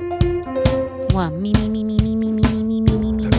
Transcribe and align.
Mua, 0.00 1.30
mi, 1.30 1.52
mi, 1.52 1.68
mi, 1.68 1.84
mi, 1.84 1.96
mi, 1.96 2.16
mi, 2.16 2.32
mi, 2.32 2.48
mi, 2.48 2.64
mi, 2.64 2.80
mi, 2.80 3.12
mi, 3.12 3.12
mi. 3.12 3.30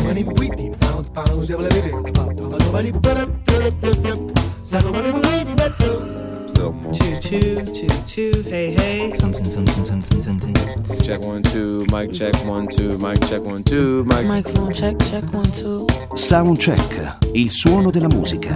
Choo 6.93 7.19
choo, 7.19 7.55
choo 7.73 7.87
choo, 8.05 8.43
hey 8.43 8.73
hey. 8.73 9.11
Something, 9.17 9.45
something, 9.45 9.85
something, 9.85 10.21
something. 10.21 10.55
Check 11.01 11.21
one, 11.21 11.43
two, 11.43 11.85
mic 11.91 12.13
check 12.13 12.33
one, 12.45 12.67
two, 12.67 12.97
mic 12.99 13.19
check 13.27 13.41
one, 13.43 13.63
two, 13.63 14.03
mic. 14.05 14.25
Microphone 14.25 14.71
check, 14.73 14.97
check 14.99 15.23
one, 15.33 15.51
two. 15.51 15.85
Soundcheck, 16.13 17.17
il 17.33 17.51
suono 17.51 17.91
della 17.91 18.07
musica. 18.07 18.53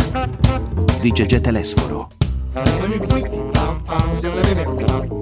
Di 1.02 1.12
Gegè 1.12 1.42
Telesforo. 1.42 2.08
Turn 4.22 5.19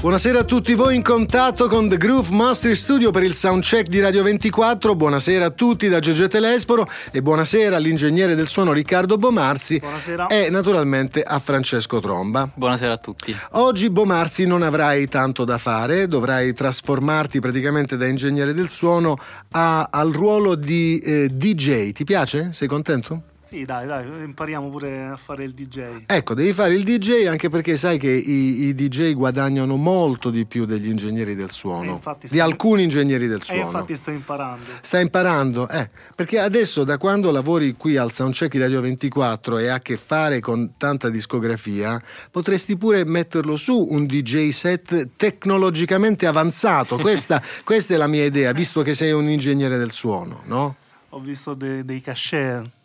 Buonasera 0.00 0.38
a 0.40 0.44
tutti 0.44 0.74
voi 0.74 0.94
in 0.94 1.02
contatto 1.02 1.66
con 1.66 1.88
The 1.88 1.96
Groove 1.96 2.32
Master 2.32 2.76
Studio 2.76 3.10
per 3.10 3.24
il 3.24 3.34
soundcheck 3.34 3.88
di 3.88 3.98
Radio 3.98 4.22
24. 4.22 4.94
Buonasera 4.94 5.46
a 5.46 5.50
tutti 5.50 5.88
da 5.88 5.98
Gegè 5.98 6.28
Telesporo 6.28 6.86
e 7.10 7.20
buonasera 7.20 7.74
all'ingegnere 7.76 8.36
del 8.36 8.46
suono 8.46 8.72
Riccardo 8.72 9.18
Bomarzi 9.18 9.80
Buonasera. 9.80 10.28
e 10.28 10.50
naturalmente 10.50 11.22
a 11.24 11.40
Francesco 11.40 11.98
Tromba. 11.98 12.48
Buonasera 12.54 12.92
a 12.92 12.96
tutti. 12.96 13.36
Oggi 13.52 13.90
Bomarzi 13.90 14.46
non 14.46 14.62
avrai 14.62 15.08
tanto 15.08 15.44
da 15.44 15.58
fare, 15.58 16.06
dovrai 16.06 16.54
trasformarti 16.54 17.40
praticamente 17.40 17.96
da 17.96 18.06
ingegnere 18.06 18.54
del 18.54 18.68
suono 18.68 19.18
a- 19.50 19.88
al 19.90 20.12
ruolo 20.12 20.54
di 20.54 20.98
eh, 21.00 21.28
DJ. 21.28 21.90
Ti 21.90 22.04
piace? 22.04 22.50
Sei 22.52 22.68
contento? 22.68 23.22
Sì, 23.48 23.64
dai, 23.64 23.86
dai, 23.86 24.04
impariamo 24.24 24.68
pure 24.68 25.04
a 25.06 25.16
fare 25.16 25.42
il 25.44 25.54
DJ. 25.54 26.02
Ecco, 26.04 26.34
devi 26.34 26.52
fare 26.52 26.74
il 26.74 26.82
DJ 26.84 27.24
anche 27.28 27.48
perché 27.48 27.78
sai 27.78 27.96
che 27.96 28.10
i, 28.10 28.64
i 28.64 28.74
DJ 28.74 29.14
guadagnano 29.14 29.74
molto 29.76 30.28
di 30.28 30.44
più 30.44 30.66
degli 30.66 30.86
ingegneri 30.88 31.34
del 31.34 31.48
Eh, 31.48 31.52
suono, 31.52 31.92
infatti 31.92 32.26
di 32.28 32.34
sto- 32.36 32.44
alcuni 32.44 32.82
ingegneri 32.82 33.26
del 33.26 33.40
E 33.40 33.44
suono. 33.44 33.62
infatti 33.62 33.96
sto 33.96 34.10
imparando. 34.10 34.64
Stai 34.82 35.00
imparando? 35.00 35.66
Eh, 35.66 35.88
perché 36.14 36.38
adesso 36.40 36.84
da 36.84 36.98
quando 36.98 37.30
lavori 37.30 37.72
qui 37.72 37.96
al 37.96 38.12
Soundcheck 38.12 38.52
di 38.52 38.58
Radio 38.58 38.82
24 38.82 39.56
e 39.56 39.68
ha 39.68 39.76
a 39.76 39.80
che 39.80 39.96
fare 39.96 40.40
con 40.40 40.74
tanta 40.76 41.08
discografia, 41.08 41.98
potresti 42.30 42.76
pure 42.76 43.04
metterlo 43.06 43.56
su 43.56 43.78
un 43.90 44.04
DJ 44.06 44.50
set 44.50 45.08
tecnologicamente 45.16 46.26
avanzato. 46.26 46.98
Questa, 46.98 47.42
questa 47.64 47.94
è 47.94 47.96
la 47.96 48.08
mia 48.08 48.26
idea, 48.26 48.52
visto 48.52 48.82
che 48.82 48.92
sei 48.92 49.12
un 49.12 49.26
ingegnere 49.26 49.78
del 49.78 49.90
suono, 49.90 50.42
no? 50.44 50.76
Ho 51.12 51.20
visto 51.20 51.54
de- 51.54 51.82
dei 51.86 52.02
cachet 52.02 52.76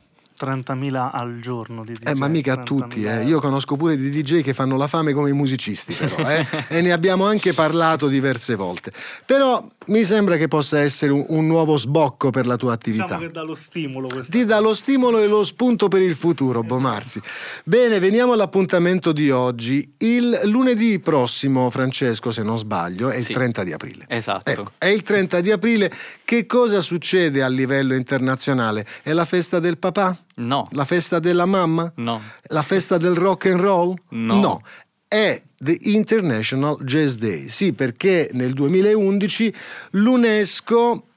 30.000 0.43 1.09
al 1.11 1.39
giorno 1.39 1.83
di 1.83 1.93
DJ. 1.93 2.09
Eh, 2.09 2.15
ma 2.15 2.27
mica 2.27 2.53
a 2.53 2.57
30.000 2.57 2.63
tutti, 2.63 3.03
eh. 3.03 3.23
io 3.23 3.39
conosco 3.39 3.75
pure 3.75 3.95
di 3.97 4.09
DJ 4.09 4.41
che 4.41 4.53
fanno 4.53 4.77
la 4.77 4.87
fame 4.87 5.13
come 5.13 5.29
i 5.29 5.33
musicisti, 5.33 5.93
però, 5.93 6.29
eh. 6.29 6.45
e 6.67 6.81
ne 6.81 6.91
abbiamo 6.91 7.25
anche 7.25 7.53
parlato 7.53 8.07
diverse 8.07 8.55
volte. 8.55 8.91
Però 9.25 9.65
mi 9.87 10.03
sembra 10.03 10.37
che 10.37 10.47
possa 10.47 10.79
essere 10.79 11.11
un, 11.11 11.25
un 11.29 11.47
nuovo 11.47 11.77
sbocco 11.77 12.29
per 12.29 12.45
la 12.45 12.57
tua 12.57 12.73
attività. 12.73 13.03
Diciamo 13.03 13.21
che 13.21 13.31
dà 13.31 13.41
lo 13.41 13.55
stimolo 13.55 14.07
questo. 14.07 14.31
Ti 14.31 14.45
dà 14.45 14.59
lo 14.59 14.73
stimolo 14.73 15.19
e 15.19 15.27
lo 15.27 15.43
spunto 15.43 15.87
per 15.87 16.01
il 16.01 16.15
futuro, 16.15 16.63
Bomarzi. 16.63 17.21
Bene, 17.63 17.99
veniamo 17.99 18.33
all'appuntamento 18.33 19.11
di 19.11 19.29
oggi. 19.29 19.93
Il 19.97 20.41
lunedì 20.45 20.99
prossimo, 20.99 21.69
Francesco, 21.69 22.31
se 22.31 22.43
non 22.43 22.57
sbaglio, 22.57 23.09
è 23.09 23.17
il 23.17 23.25
Sì. 23.25 23.33
30 23.33 23.63
di 23.63 23.73
aprile. 23.73 24.05
Esatto. 24.07 24.49
Ecco, 24.49 24.71
è 24.77 24.87
il 24.87 25.01
30 25.01 25.39
di 25.41 25.51
aprile. 25.51 25.91
Che 26.23 26.45
cosa 26.45 26.81
succede 26.81 27.41
a 27.43 27.47
livello 27.47 27.93
internazionale? 27.93 28.85
È 29.01 29.11
la 29.13 29.25
festa 29.25 29.59
del 29.59 29.77
papà? 29.77 30.17
No, 30.35 30.65
La 30.71 30.85
festa 30.85 31.19
della 31.19 31.45
mamma? 31.45 31.91
no. 31.97 32.21
La 32.47 32.61
festa 32.63 32.97
del 32.97 33.15
rock 33.15 33.45
and 33.47 33.59
roll? 33.59 33.95
No. 34.09 34.61
È 35.07 35.41
The 35.57 35.77
International 35.81 36.77
Jazz 36.83 37.17
Day. 37.17 37.47
Sì, 37.49 37.73
perché 37.73 38.29
nel 38.33 38.53
2011 38.53 39.53
l'UNESCO 39.91 41.07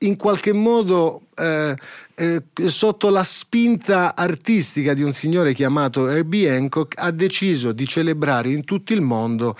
in 0.00 0.16
qualche 0.16 0.52
modo 0.52 1.22
eh, 1.34 1.74
eh, 2.16 2.42
sotto 2.66 3.08
la 3.08 3.24
spinta 3.24 4.14
artistica 4.14 4.92
di 4.92 5.02
un 5.02 5.12
signore 5.12 5.54
chiamato 5.54 6.08
Herbie 6.08 6.54
Hancock 6.54 6.94
ha 6.98 7.10
deciso 7.10 7.72
di 7.72 7.86
celebrare 7.86 8.50
in 8.50 8.64
tutto 8.64 8.92
il 8.92 9.00
mondo 9.00 9.56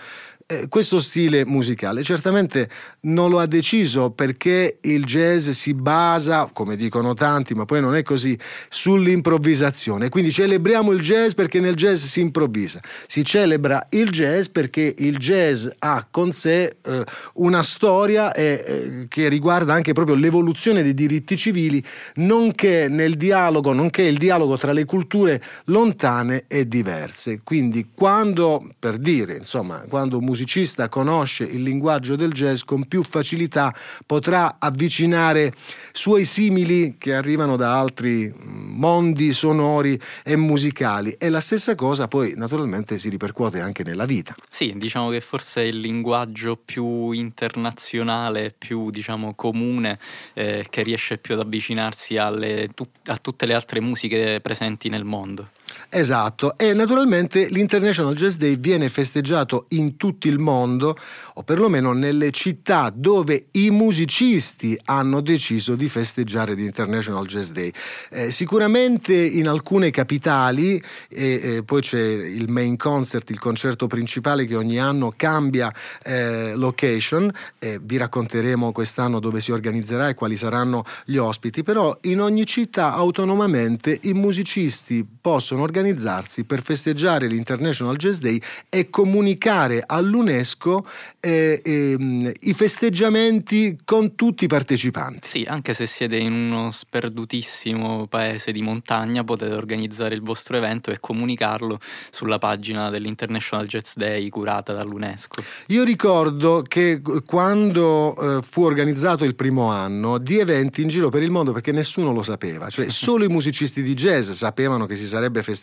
eh, 0.46 0.68
questo 0.68 1.00
stile 1.00 1.44
musicale. 1.44 2.04
Certamente 2.04 2.70
non 3.00 3.30
lo 3.30 3.40
ha 3.40 3.46
deciso 3.46 4.10
perché 4.10 4.78
il 4.82 5.04
jazz 5.04 5.48
si 5.48 5.74
basa, 5.74 6.48
come 6.52 6.76
dicono 6.76 7.14
tanti, 7.14 7.54
ma 7.54 7.64
poi 7.64 7.80
non 7.80 7.96
è 7.96 8.02
così, 8.02 8.38
sull'improvvisazione. 8.68 10.08
Quindi 10.08 10.30
celebriamo 10.30 10.92
il 10.92 11.00
jazz 11.00 11.32
perché 11.32 11.58
nel 11.58 11.74
jazz 11.74 12.04
si 12.04 12.20
improvvisa. 12.20 12.80
Si 13.08 13.24
celebra 13.24 13.88
il 13.90 14.10
jazz 14.10 14.46
perché 14.46 14.94
il 14.98 15.16
jazz 15.16 15.66
ha 15.80 16.06
con 16.08 16.30
sé 16.30 16.76
eh, 16.80 17.04
una 17.34 17.64
storia 17.64 18.32
eh, 18.32 19.06
che 19.08 19.28
riguarda 19.28 19.74
anche 19.74 19.94
proprio 19.94 20.14
l'evoluzione 20.14 20.84
dei 20.84 20.94
diritti 20.94 21.36
civili, 21.36 21.82
nonché 22.16 22.86
nel 22.88 23.16
dialogo, 23.16 23.72
nonché 23.72 24.02
il 24.02 24.16
dialogo 24.16 24.56
tra 24.56 24.72
le 24.72 24.84
culture 24.84 25.42
lontane 25.64 26.44
e 26.46 26.68
diverse. 26.68 27.40
Quindi 27.42 27.90
quando, 27.92 28.64
per 28.78 28.98
dire, 28.98 29.36
insomma, 29.36 29.84
quando 29.88 30.18
un 30.18 30.24
musicista 30.36 30.90
conosce 30.90 31.44
il 31.44 31.62
linguaggio 31.62 32.14
del 32.14 32.30
jazz 32.30 32.60
con 32.60 32.86
più 32.86 33.02
facilità 33.02 33.74
potrà 34.04 34.56
avvicinare 34.58 35.54
suoi 35.92 36.26
simili 36.26 36.96
che 36.98 37.14
arrivano 37.14 37.56
da 37.56 37.78
altri 37.78 38.30
mm, 38.30 38.78
mondi 38.78 39.32
sonori 39.32 39.98
e 40.22 40.36
musicali 40.36 41.12
e 41.12 41.30
la 41.30 41.40
stessa 41.40 41.74
cosa 41.74 42.06
poi 42.06 42.34
naturalmente 42.36 42.98
si 42.98 43.08
ripercuote 43.08 43.60
anche 43.60 43.82
nella 43.82 44.04
vita. 44.04 44.34
Sì, 44.46 44.74
diciamo 44.76 45.08
che 45.08 45.22
forse 45.22 45.62
il 45.62 45.78
linguaggio 45.78 46.60
più 46.62 47.12
internazionale, 47.12 48.54
più 48.56 48.90
diciamo 48.90 49.34
comune, 49.34 49.98
eh, 50.34 50.66
che 50.68 50.82
riesce 50.82 51.16
più 51.16 51.32
ad 51.32 51.40
avvicinarsi 51.40 52.18
alle, 52.18 52.68
a 53.06 53.16
tutte 53.16 53.46
le 53.46 53.54
altre 53.54 53.80
musiche 53.80 54.40
presenti 54.42 54.90
nel 54.90 55.04
mondo. 55.04 55.48
Esatto, 55.88 56.58
e 56.58 56.72
naturalmente 56.72 57.46
l'International 57.48 58.14
Jazz 58.14 58.36
Day 58.36 58.58
viene 58.58 58.88
festeggiato 58.88 59.66
in 59.70 59.96
tutto 59.96 60.26
il 60.26 60.38
mondo, 60.38 60.96
o 61.34 61.42
perlomeno 61.42 61.92
nelle 61.92 62.30
città 62.30 62.92
dove 62.94 63.46
i 63.52 63.70
musicisti 63.70 64.78
hanno 64.86 65.20
deciso 65.20 65.74
di 65.74 65.88
festeggiare 65.88 66.54
l'International 66.54 67.26
Jazz 67.26 67.50
Day. 67.50 67.70
Eh, 68.10 68.30
sicuramente 68.30 69.14
in 69.14 69.48
alcune 69.48 69.90
capitali, 69.90 70.82
e, 71.08 71.40
e 71.42 71.62
poi 71.62 71.82
c'è 71.82 72.00
il 72.00 72.48
main 72.48 72.76
concert, 72.76 73.30
il 73.30 73.38
concerto 73.38 73.86
principale 73.86 74.46
che 74.46 74.56
ogni 74.56 74.78
anno 74.78 75.12
cambia 75.14 75.72
eh, 76.02 76.54
location, 76.54 77.30
e 77.58 77.78
vi 77.82 77.96
racconteremo 77.96 78.72
quest'anno 78.72 79.20
dove 79.20 79.40
si 79.40 79.52
organizzerà 79.52 80.08
e 80.08 80.14
quali 80.14 80.36
saranno 80.36 80.84
gli 81.04 81.16
ospiti, 81.16 81.62
però 81.62 81.96
in 82.02 82.20
ogni 82.20 82.46
città 82.46 82.92
autonomamente 82.94 83.98
i 84.02 84.12
musicisti 84.12 85.06
possono 85.20 85.65
organizzarsi 85.66 86.44
per 86.44 86.62
festeggiare 86.62 87.26
l'International 87.26 87.96
Jazz 87.96 88.20
Day 88.20 88.40
e 88.68 88.88
comunicare 88.88 89.82
all'UNESCO 89.84 90.86
eh, 91.20 91.60
ehm, 91.62 92.32
i 92.40 92.54
festeggiamenti 92.54 93.76
con 93.84 94.14
tutti 94.14 94.44
i 94.44 94.46
partecipanti. 94.46 95.26
Sì, 95.28 95.44
anche 95.46 95.74
se 95.74 95.86
siete 95.86 96.16
in 96.16 96.32
uno 96.32 96.70
sperdutissimo 96.70 98.06
paese 98.06 98.52
di 98.52 98.62
montagna, 98.62 99.24
potete 99.24 99.54
organizzare 99.54 100.14
il 100.14 100.22
vostro 100.22 100.56
evento 100.56 100.90
e 100.90 101.00
comunicarlo 101.00 101.78
sulla 102.10 102.38
pagina 102.38 102.90
dell'International 102.90 103.66
Jazz 103.66 103.94
Day 103.96 104.28
curata 104.28 104.72
dall'UNESCO. 104.72 105.42
Io 105.68 105.82
ricordo 105.84 106.62
che 106.66 107.02
quando 107.24 108.38
eh, 108.38 108.42
fu 108.42 108.62
organizzato 108.62 109.24
il 109.24 109.34
primo 109.34 109.70
anno 109.70 110.18
di 110.18 110.38
eventi 110.38 110.82
in 110.82 110.88
giro 110.88 111.08
per 111.08 111.22
il 111.22 111.30
mondo 111.30 111.52
perché 111.52 111.72
nessuno 111.72 112.12
lo 112.12 112.22
sapeva, 112.22 112.70
cioè 112.70 112.88
solo 112.90 113.24
i 113.24 113.28
musicisti 113.28 113.82
di 113.82 113.94
jazz 113.94 114.30
sapevano 114.30 114.86
che 114.86 114.94
si 114.94 115.06
sarebbe 115.06 115.42
festeggiato 115.42 115.55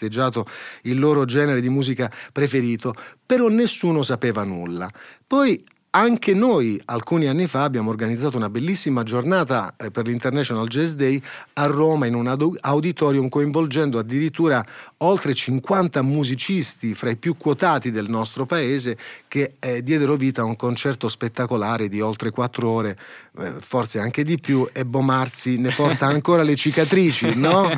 il 0.83 0.99
loro 0.99 1.25
genere 1.25 1.61
di 1.61 1.69
musica 1.69 2.11
preferito, 2.31 2.93
però 3.25 3.47
nessuno 3.47 4.03
sapeva 4.03 4.43
nulla. 4.43 4.89
Poi 5.25 5.63
anche 5.95 6.33
noi 6.33 6.81
alcuni 6.85 7.27
anni 7.27 7.45
fa 7.45 7.63
abbiamo 7.63 7.91
organizzato 7.91 8.35
una 8.35 8.49
bellissima 8.49 9.03
giornata 9.03 9.75
eh, 9.77 9.91
per 9.91 10.07
l'International 10.07 10.67
Jazz 10.67 10.93
Day 10.93 11.21
a 11.53 11.65
Roma 11.65 12.07
in 12.07 12.15
un 12.15 12.55
auditorium 12.61 13.29
coinvolgendo 13.29 13.99
addirittura 13.99 14.65
oltre 15.03 15.33
50 15.33 16.01
musicisti 16.01 16.93
fra 16.93 17.09
i 17.09 17.17
più 17.17 17.35
quotati 17.37 17.91
del 17.91 18.09
nostro 18.09 18.45
paese 18.45 18.97
che 19.27 19.53
eh, 19.59 19.83
diedero 19.83 20.15
vita 20.15 20.41
a 20.41 20.45
un 20.45 20.55
concerto 20.55 21.07
spettacolare 21.07 21.89
di 21.89 22.01
oltre 22.01 22.31
quattro 22.31 22.69
ore, 22.69 22.97
eh, 23.39 23.53
forse 23.59 23.99
anche 23.99 24.23
di 24.23 24.37
più, 24.37 24.67
e 24.71 24.85
Bomarzi 24.85 25.57
ne 25.57 25.73
porta 25.73 26.05
ancora 26.05 26.43
le 26.43 26.55
cicatrici, 26.55 27.35
no? 27.39 27.69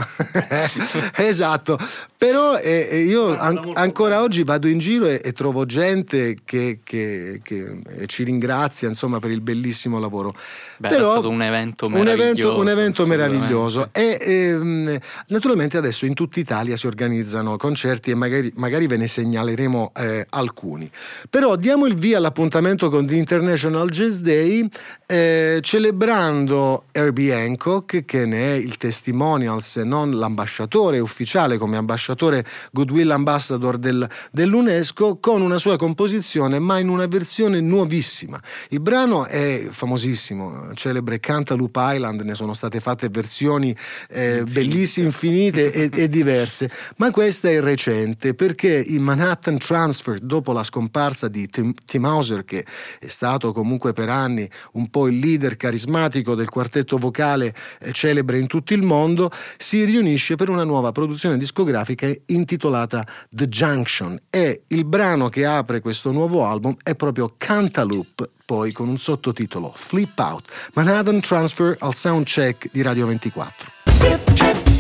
esatto. 1.16 1.78
Però 2.18 2.58
eh, 2.58 2.88
eh, 2.90 3.00
io 3.04 3.38
an- 3.38 3.72
ancora 3.74 4.22
oggi 4.22 4.44
vado 4.44 4.68
in 4.68 4.80
giro 4.80 5.06
e, 5.06 5.22
e 5.24 5.32
trovo 5.34 5.66
gente 5.66 6.38
che, 6.44 6.80
che, 6.84 7.40
che 7.44 7.82
eh, 7.88 8.08
ci 8.08 8.24
ringrazia 8.24 8.88
insomma, 8.88 9.20
per 9.20 9.32
il 9.32 9.42
bellissimo 9.42 10.00
lavoro. 10.00 10.34
Beh, 10.78 10.90
Però, 10.90 11.10
è 11.10 11.12
stato 11.12 11.30
un 11.30 11.42
evento 11.42 11.86
un 11.86 11.92
meraviglioso. 11.92 12.32
evento, 12.32 12.60
un 12.60 12.70
evento 12.70 13.06
meraviglioso. 13.06 13.90
E 13.92 14.18
ehm, 14.20 14.98
naturalmente 15.28 15.78
adesso 15.78 16.06
in 16.06 16.14
tutta 16.14 16.40
Italia 16.40 16.76
si 16.78 16.88
organizzano 17.16 17.58
concerti 17.58 18.12
e 18.12 18.16
magari, 18.16 18.52
magari 18.56 18.88
ve 18.88 18.98
ne 18.98 19.08
segnaleremo 19.08 19.92
eh, 19.96 20.26
alcuni. 20.30 20.90
Però 21.30 21.56
diamo 21.56 21.86
il 21.86 21.96
via 21.96 22.18
all'appuntamento 22.18 22.90
con 22.90 23.06
The 23.06 23.16
International 23.16 23.90
Jazz 23.90 24.18
Day 24.18 24.68
eh, 25.06 25.60
celebrando 25.62 26.86
Herbie 26.92 27.34
Hancock 27.34 28.06
che 28.06 28.26
ne 28.26 28.54
è 28.54 28.58
il 28.58 28.78
testimonial 28.78 29.62
se 29.62 29.84
non 29.84 30.18
l'ambasciatore 30.18 31.00
ufficiale 31.00 31.58
come 31.58 31.78
ambasciatore 31.78 32.46
Goodwill 32.72 33.12
Ambassador 33.12 33.78
del- 33.78 34.08
dell'UNESCO 34.32 35.18
con 35.20 35.42
una 35.42 35.58
sua 35.58 35.78
composizione 35.78 36.60
ma 36.60 36.80
in 36.80 36.90
una 36.90 37.08
versione 37.08 37.62
nuovissima. 37.62 38.42
Il 38.70 38.82
brano 38.82 39.26
è 39.26 39.68
famosissimo, 39.70 40.74
celebre 40.74 41.20
Cantaloupe 41.20 41.80
Island, 41.82 42.22
ne 42.22 42.36
sono 42.36 42.54
state 42.54 42.80
fatte 42.80 43.10
versioni 43.10 43.76
eh, 44.10 44.44
bellissime, 44.44 45.08
infinite 45.08 45.72
e, 45.72 45.90
e 45.94 46.10
diverse, 46.10 46.70
ma 46.98 47.05
questa 47.12 47.50
è 47.50 47.60
recente 47.60 48.34
perché 48.34 48.74
in 48.74 49.02
Manhattan 49.02 49.58
Transfer, 49.58 50.20
dopo 50.20 50.52
la 50.52 50.64
scomparsa 50.64 51.28
di 51.28 51.48
Tim, 51.50 51.74
Tim 51.86 52.06
Hauser, 52.06 52.46
che 52.46 52.66
è 53.00 53.08
stato 53.08 53.52
comunque 53.54 53.92
per 53.92 54.10
anni 54.10 54.50
un 54.74 54.90
po' 54.90 55.08
il 55.08 55.20
leader 55.20 55.58
carismatico 55.58 56.36
del 56.36 56.50
quartetto 56.50 56.98
vocale 56.98 57.54
eh, 57.80 57.92
celebre 57.92 58.40
in 58.40 58.48
tutto 58.48 58.74
il 58.74 58.82
mondo, 58.82 59.30
si 59.58 59.84
riunisce 59.84 60.36
per 60.36 60.50
una 60.50 60.64
nuova 60.64 60.92
produzione 60.92 61.38
discografica 61.38 62.12
intitolata 62.28 63.06
The 63.30 63.48
Junction 63.48 64.20
e 64.30 64.64
il 64.68 64.86
brano 64.86 65.30
che 65.30 65.46
apre 65.46 65.82
questo 65.82 66.12
nuovo 66.12 66.46
album 66.46 66.76
è 66.82 66.96
proprio 66.96 67.34
Cantaloupe, 67.38 68.30
poi 68.46 68.72
con 68.72 68.88
un 68.88 68.98
sottotitolo 68.98 69.74
Flip 69.76 70.18
Out, 70.18 70.52
Manhattan 70.74 71.20
Transfer 71.20 71.76
al 71.80 71.94
soundcheck 71.94 72.70
di 72.72 72.82
Radio 72.82 73.06
24. 73.08 74.75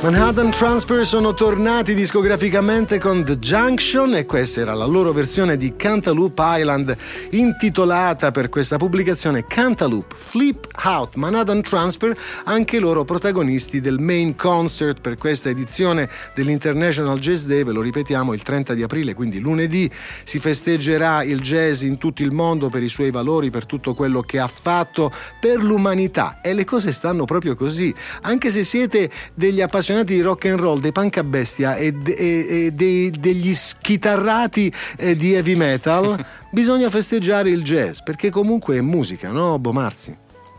Manhattan 0.00 0.52
Transfer 0.52 1.04
sono 1.04 1.34
tornati 1.34 1.92
discograficamente 1.92 3.00
con 3.00 3.24
The 3.24 3.38
Junction 3.38 4.14
e 4.14 4.26
questa 4.26 4.60
era 4.60 4.72
la 4.72 4.84
loro 4.84 5.12
versione 5.12 5.56
di 5.56 5.74
Cantaloupe 5.74 6.40
Island 6.40 6.96
intitolata 7.30 8.30
per 8.30 8.48
questa 8.48 8.76
pubblicazione 8.76 9.44
Cantaloupe 9.46 10.14
Flip 10.16 10.68
Out 10.84 11.16
Manhattan 11.16 11.62
Transfer, 11.62 12.16
anche 12.44 12.78
loro 12.78 13.04
protagonisti 13.04 13.80
del 13.80 13.98
main 13.98 14.36
concert 14.36 15.00
per 15.00 15.16
questa 15.16 15.48
edizione 15.48 16.08
dell'International 16.34 17.18
Jazz 17.18 17.46
Day, 17.46 17.64
ve 17.64 17.72
lo 17.72 17.80
ripetiamo 17.80 18.32
il 18.32 18.42
30 18.42 18.74
di 18.74 18.84
aprile, 18.84 19.14
quindi 19.14 19.40
lunedì 19.40 19.90
si 20.22 20.38
festeggerà 20.38 21.24
il 21.24 21.40
jazz 21.40 21.82
in 21.82 21.98
tutto 21.98 22.22
il 22.22 22.30
mondo 22.30 22.68
per 22.68 22.84
i 22.84 22.88
suoi 22.88 23.10
valori, 23.10 23.50
per 23.50 23.66
tutto 23.66 23.94
quello 23.94 24.20
che 24.20 24.38
ha 24.38 24.46
fatto 24.46 25.12
per 25.40 25.62
l'umanità. 25.62 26.40
E 26.40 26.54
le 26.54 26.64
cose 26.64 26.92
stanno 26.92 27.24
proprio 27.24 27.56
così, 27.56 27.92
anche 28.22 28.50
se 28.50 28.57
siete 28.64 29.10
degli 29.34 29.60
appassionati 29.60 30.14
di 30.14 30.20
rock 30.20 30.46
and 30.46 30.58
roll, 30.60 30.80
dei 30.80 30.92
punk 30.92 31.16
a 31.18 31.24
bestia 31.24 31.76
e, 31.76 31.92
de- 31.92 32.12
e 32.14 32.70
dei- 32.72 33.10
degli 33.10 33.54
schitarrati 33.54 34.72
eh, 34.96 35.16
di 35.16 35.34
heavy 35.34 35.54
metal, 35.54 36.24
bisogna 36.50 36.90
festeggiare 36.90 37.50
il 37.50 37.62
jazz, 37.62 38.00
perché 38.00 38.30
comunque 38.30 38.76
è 38.76 38.80
musica, 38.80 39.30
no 39.30 39.58
Bomarzi? 39.58 40.16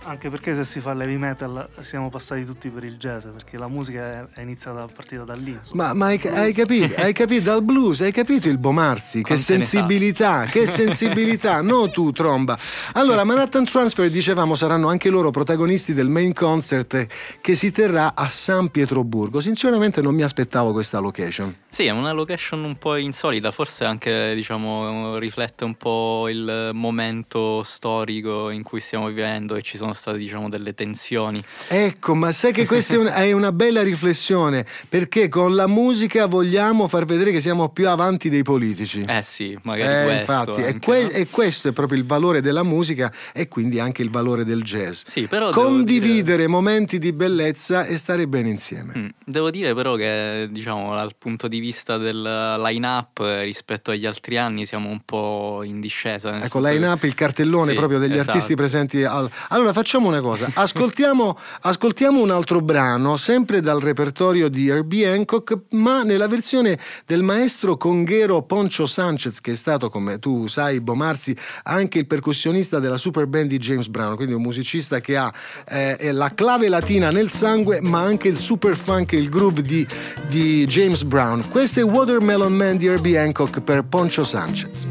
Anche 0.09 0.31
perché 0.31 0.56
se 0.56 0.63
si 0.63 0.79
fa 0.79 0.95
l'heavy 0.95 1.17
metal 1.17 1.69
siamo 1.81 2.09
passati 2.09 2.44
tutti 2.44 2.69
per 2.69 2.83
il 2.83 2.97
jazz, 2.97 3.25
perché 3.25 3.59
la 3.59 3.67
musica 3.67 4.27
è, 4.33 4.39
è 4.39 4.41
iniziata 4.41 4.81
a 4.81 4.88
partire 4.88 5.23
da 5.23 5.35
lì. 5.35 5.51
insomma. 5.51 5.89
Ma, 5.89 5.94
ma 5.94 6.06
hai, 6.07 6.19
hai 6.33 6.51
capito, 6.51 6.95
hai 7.00 7.13
capito 7.13 7.44
dal 7.44 7.61
blues, 7.61 8.01
hai 8.01 8.11
capito 8.11 8.50
il 8.50 8.57
Bomarzi? 8.57 9.21
Che 9.21 9.35
Quante 9.35 9.57
ne 9.57 9.63
sensibilità, 9.63 10.45
che 10.45 10.65
sensibilità, 10.67 11.61
no 11.61 11.91
tu 11.91 12.11
tromba. 12.11 12.57
Allora, 12.94 13.23
Manhattan 13.23 13.65
Transfer, 13.65 14.09
dicevamo, 14.09 14.56
saranno 14.56 14.89
anche 14.89 15.09
loro 15.09 15.29
protagonisti 15.29 15.94
del 15.94 16.09
main 16.09 16.33
concert 16.33 17.05
che 17.39 17.53
si 17.53 17.69
terrà 17.69 18.15
a 18.15 18.27
San 18.27 18.69
Pietroburgo. 18.69 19.39
Sinceramente 19.39 20.01
non 20.01 20.15
mi 20.15 20.23
aspettavo 20.23 20.71
questa 20.71 20.97
location. 20.97 21.55
Sì, 21.69 21.85
è 21.85 21.91
una 21.91 22.13
location 22.13 22.63
un 22.63 22.79
po' 22.79 22.95
insolita, 22.95 23.51
forse 23.51 23.85
anche 23.85 24.33
diciamo, 24.33 25.17
riflette 25.19 25.65
un 25.65 25.75
po' 25.75 26.27
il 26.29 26.71
momento 26.73 27.62
storico 27.62 28.50
in 28.50 28.63
cui 28.63 28.79
stiamo 28.79 29.05
vivendo 29.05 29.53
e 29.53 29.62
ci 29.62 29.77
sono 29.77 29.94
state 30.00 30.18
diciamo, 30.18 30.50
delle 30.50 30.74
tensioni. 30.74 31.44
Ecco, 31.68 32.16
ma 32.16 32.31
sai 32.31 32.51
che 32.54 32.66
questa 32.66 32.96
è, 32.96 32.98
un- 32.98 33.07
è 33.07 33.31
una 33.31 33.51
bella 33.51 33.84
riflessione, 33.84 34.66
perché 34.88 35.28
con 35.30 35.54
la 35.56 35.68
musica 35.68 36.25
vogliamo 36.25 36.88
far 36.88 37.06
vedere 37.06 37.31
che 37.31 37.42
siamo 37.42 37.69
più 37.69 37.88
avanti 37.88 38.30
dei 38.30 38.44
politici. 38.44 39.04
Eh 39.07 39.22
sì, 39.22 39.57
magari 39.63 39.94
Eh, 39.94 40.13
questo. 40.16 40.31
infatti, 40.31 40.62
e, 40.62 40.66
anche, 40.68 40.80
que- 40.80 41.04
no? 41.04 41.10
e 41.10 41.28
questo 41.30 41.68
è 41.68 41.72
proprio 41.72 42.00
il 42.00 42.06
valore 42.06 42.42
della 42.42 42.63
musica 42.63 43.12
e 43.34 43.48
quindi 43.48 43.80
anche 43.80 44.01
il 44.01 44.10
valore 44.10 44.44
del 44.44 44.63
jazz. 44.63 45.01
Sì, 45.06 45.28
però 45.28 45.51
Condividere 45.51 46.48
momenti 46.48 47.00
di 47.00 47.12
bellezza 47.13 47.86
e 47.86 47.98
stare 47.98 48.28
bene 48.28 48.50
insieme. 48.50 48.94
Mm, 48.98 49.07
Devo 49.25 49.50
dire 49.51 49.74
però 49.74 49.96
che 49.96 50.48
diciamo 50.50 50.96
dal 50.96 51.16
punto 51.18 51.48
di 51.48 51.60
vista 51.60 51.98
del 51.98 52.22
line-up 52.22 53.19
rispetto 53.44 53.92
agli 53.92 54.06
altri 54.06 54.38
anni 54.38 54.66
siamo 54.66 54.90
un 54.90 55.01
po' 55.04 55.62
in 55.63 55.80
discesa. 55.80 56.30
Ecco, 56.30 56.62
senso 56.62 56.68
line 56.69 56.86
che- 56.86 56.92
up, 56.92 57.04
il 57.04 57.13
cartellone 57.16 57.72
Sì, 57.72 57.75
proprio 57.75 58.00
degli 58.00 58.13
esatto. 58.13 58.31
artisti 58.31 58.56
presenti 58.56 59.04
al... 59.04 59.30
Allora 59.50 59.74
facciamo 59.79 60.09
una 60.09 60.19
cosa, 60.19 60.51
ascoltiamo, 60.55 61.37
ascoltiamo 61.61 62.21
un 62.21 62.31
altro 62.31 62.59
brano, 62.59 63.15
sempre 63.15 63.61
dal 63.61 63.79
repertorio 63.79 64.49
di 64.49 64.67
Herbie 64.67 65.09
Hancock, 65.09 65.57
ma 65.69 66.03
nella 66.03 66.27
versione 66.27 66.77
del 67.05 67.23
maestro 67.23 67.77
conghero 67.77 68.41
Poncho 68.41 68.85
Sanchez, 68.85 69.39
che 69.39 69.51
è 69.51 69.55
stato, 69.55 69.89
come 69.89 70.19
tu 70.19 70.47
sai, 70.47 70.81
Bomarzi, 70.81 71.33
anche 71.63 71.99
il 71.99 72.07
percussionista 72.07 72.79
della 72.79 72.97
super 72.97 73.25
band 73.25 73.47
di 73.47 73.57
James 73.57 73.87
Brown, 73.87 74.17
quindi 74.17 74.33
un 74.33 74.41
musicista 74.41 74.99
che 74.99 75.15
ha 75.15 75.33
eh, 75.65 76.11
la 76.11 76.33
clave 76.33 76.67
latina 76.67 77.09
nel 77.09 77.29
sangue, 77.29 77.79
ma 77.79 78.01
anche 78.01 78.27
il 78.27 78.37
super 78.37 78.75
funk 78.75 79.13
e 79.13 79.17
il 79.17 79.29
groove 79.29 79.61
di, 79.61 79.87
di 80.27 80.65
James 80.65 81.03
Brown. 81.03 81.47
Questo 81.47 81.79
è 81.79 81.85
Watermelon 81.85 82.51
Man 82.51 82.75
di 82.75 82.87
Herbie 82.87 83.17
Hancock 83.17 83.61
per 83.61 83.83
Poncho 83.83 84.23
Sanchez. 84.23 84.85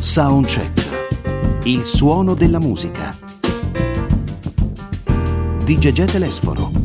Soundcheck. 0.00 1.01
Il 1.64 1.84
suono 1.84 2.34
della 2.34 2.58
musica. 2.58 3.16
Di 5.64 5.78
Gegè 5.78 6.06
Telesforo. 6.06 6.81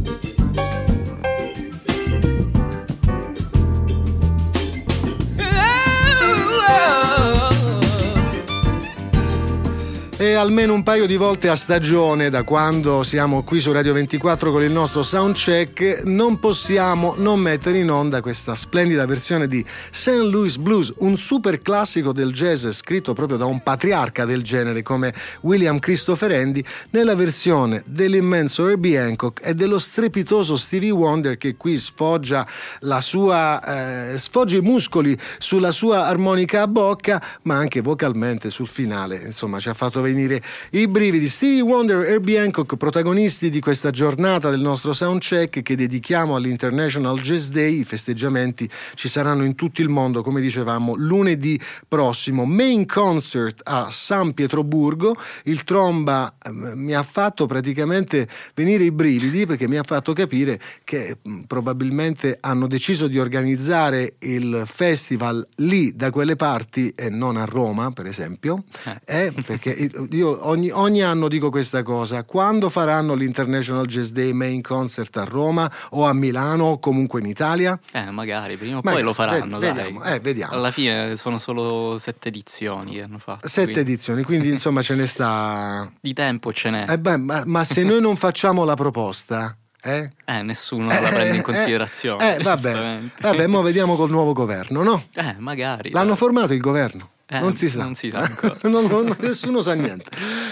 Almeno 10.38 10.74
un 10.74 10.84
paio 10.84 11.08
di 11.08 11.16
volte 11.16 11.50
a 11.50 11.56
stagione, 11.56 12.30
da 12.30 12.44
quando 12.44 13.02
siamo 13.02 13.44
qui 13.44 13.60
su 13.60 13.72
Radio 13.72 13.94
24 13.94 14.52
con 14.52 14.62
il 14.62 14.72
nostro 14.72 15.02
soundcheck, 15.02 16.04
non 16.06 16.40
possiamo 16.40 17.16
non 17.18 17.40
mettere 17.40 17.80
in 17.80 17.90
onda 17.90 18.22
questa 18.22 18.54
splendida 18.54 19.06
versione 19.08 19.48
di 19.48 19.66
St. 19.90 20.10
Louis 20.10 20.58
Blues, 20.58 20.94
un 20.98 21.18
super 21.18 21.60
classico 21.60 22.12
del 22.12 22.32
jazz 22.34 22.68
scritto 22.70 23.14
proprio 23.14 23.38
da 23.38 23.46
un 23.46 23.64
patriarca 23.64 24.26
del 24.26 24.44
genere 24.44 24.84
come 24.84 25.14
William 25.42 25.80
Christopher 25.80 26.32
Andy, 26.32 26.64
nella 26.92 27.16
versione 27.16 27.82
dell'immenso 27.86 28.68
Herbie 28.68 29.00
Hancock 29.00 29.42
e 29.44 29.56
dello 29.56 29.80
strepitoso 29.80 30.56
Stevie 30.56 30.92
Wonder 30.92 31.38
che 31.38 31.56
qui 31.58 31.78
sfoggia 31.78 32.46
la 32.82 33.02
sua 33.02 34.12
eh, 34.12 34.18
sfoggia 34.20 34.58
i 34.58 34.62
muscoli 34.62 35.18
sulla 35.40 35.72
sua 35.72 36.06
armonica 36.06 36.62
a 36.62 36.68
bocca, 36.68 37.24
ma 37.44 37.56
anche 37.56 37.82
vocalmente 37.82 38.52
sul 38.52 38.68
finale, 38.68 39.18
insomma, 39.18 39.60
ci 39.60 39.70
ha 39.70 39.74
fatto 39.74 40.00
venire 40.02 40.26
i 40.72 40.88
brividi. 40.88 41.28
Stevie 41.28 41.62
Wonder 41.62 42.04
e 42.04 42.12
Herbie 42.12 42.40
Hancock, 42.40 42.76
protagonisti 42.76 43.50
di 43.50 43.60
questa 43.60 43.92
giornata 43.92 44.50
del 44.50 44.62
nostro 44.62 44.94
soundcheck 44.94 45.62
che 45.62 45.76
dedichiamo 45.76 46.36
all'International 46.36 47.20
Jazz 47.20 47.50
Day. 47.50 47.80
I 47.80 47.84
festeggiamenti 47.84 48.70
ci 48.96 49.08
saranno 49.08 49.44
in 49.44 49.56
tutto 49.56 49.82
il 49.82 49.90
mondo, 49.90 50.22
come 50.24 50.42
dicevamo, 50.42 50.96
lunedì 50.96 51.60
prossimo. 51.88 52.46
Main 52.46 52.86
concert 52.86 53.62
a 53.64 53.88
San 53.90 54.34
Pietroburgo. 54.34 55.16
Il 55.44 55.64
tromba 55.64 56.36
eh, 56.42 56.52
mi 56.52 56.94
ha 56.94 57.04
fatto 57.04 57.46
praticamente 57.46 58.28
venire 58.54 58.84
i 58.84 58.92
brividi 58.92 59.46
perché 59.46 59.68
mi 59.68 59.78
ha 59.78 59.84
fatto 59.84 60.14
capire 60.14 60.60
che 60.84 61.18
mh, 61.22 61.42
probabilmente 61.42 62.38
hanno 62.42 62.68
deciso 62.68 63.08
di 63.08 63.20
organizzare 63.20 64.16
il 64.20 64.64
festival 64.66 65.48
lì 65.58 65.96
da 65.96 66.10
quelle 66.10 66.36
parti 66.36 66.94
e 66.96 67.10
non 67.10 67.38
a 67.38 67.46
Roma, 67.46 67.92
per 67.92 68.06
esempio. 68.08 68.64
Eh, 69.06 69.34
perché 69.46 69.90
io 70.18 70.48
ogni, 70.48 70.70
ogni 70.70 71.02
anno 71.02 71.28
dico 71.28 71.50
questa 71.50 71.84
cosa: 71.84 72.24
quando 72.24 72.70
faranno 72.70 73.14
l'International 73.14 73.86
Jazz 73.86 74.10
Day 74.12 74.34
Main 74.34 74.62
Concert 74.62 75.16
a 75.18 75.24
Roma 75.24 75.72
o 75.92 76.06
a 76.06 76.14
Milano 76.14 76.66
o 76.66 76.80
comunque 76.80 77.20
in 77.20 77.28
Italia? 77.28 77.80
Eh, 77.92 78.12
magari 78.12 78.58
prima 78.58 78.78
o 78.78 78.82
Magari, 78.84 78.96
poi 78.96 79.04
lo 79.04 79.14
faranno. 79.14 79.60
ved- 79.60 79.74
vediamo, 79.74 80.04
eh, 80.04 80.20
vediamo. 80.20 80.54
Alla 80.54 80.72
fine 80.72 81.16
sono 81.16 81.38
solo 81.38 81.98
sette 82.00 82.28
edizioni 82.30 82.94
che 82.94 83.02
hanno 83.04 83.20
fatto. 83.20 83.48
Sette 83.48 83.72
quindi 83.72 83.92
edizioni, 83.92 84.24
quindi 84.24 84.50
insomma 84.50 84.82
ce 84.82 84.96
ne 84.96 85.06
sta. 85.06 85.90
Di 86.02 86.14
tempo 86.14 86.52
ce 86.52 86.70
n'è. 86.70 86.86
Eh 86.90 86.98
beh, 87.00 87.18
ma, 87.18 87.44
ma 87.46 87.64
se 87.64 87.84
noi 87.84 88.02
non 88.02 88.16
facciamo 88.16 88.64
la 88.66 88.76
proposta, 88.76 89.56
Eh? 89.82 90.12
Eh, 90.26 90.42
nessuno 90.42 90.88
la 90.88 91.08
prende 91.08 91.36
in 91.38 91.42
considerazione. 91.44 92.36
Eh, 92.36 92.44
vabbè, 92.44 92.70
onestamente. 92.70 93.22
vabbè, 93.22 93.48
mo 93.48 93.62
vediamo 93.62 93.96
col 93.96 94.10
nuovo 94.10 94.34
governo, 94.34 94.84
no? 94.84 95.04
Eh, 95.14 95.36
magari. 95.38 95.92
L'hanno 95.92 96.16
formato 96.16 96.54
il 96.54 96.60
governo? 96.60 97.10
Eh, 97.30 97.40
non 97.42 97.54
si 97.54 97.68
sa. 97.68 97.84
non 97.84 97.94
si 97.94 98.10
sa 98.10 98.20
ancora. 98.20 98.56
Non- 98.70 98.86
non- 98.86 99.16
nessuno 99.20 99.62
sa 99.62 99.74
niente. 99.74 100.10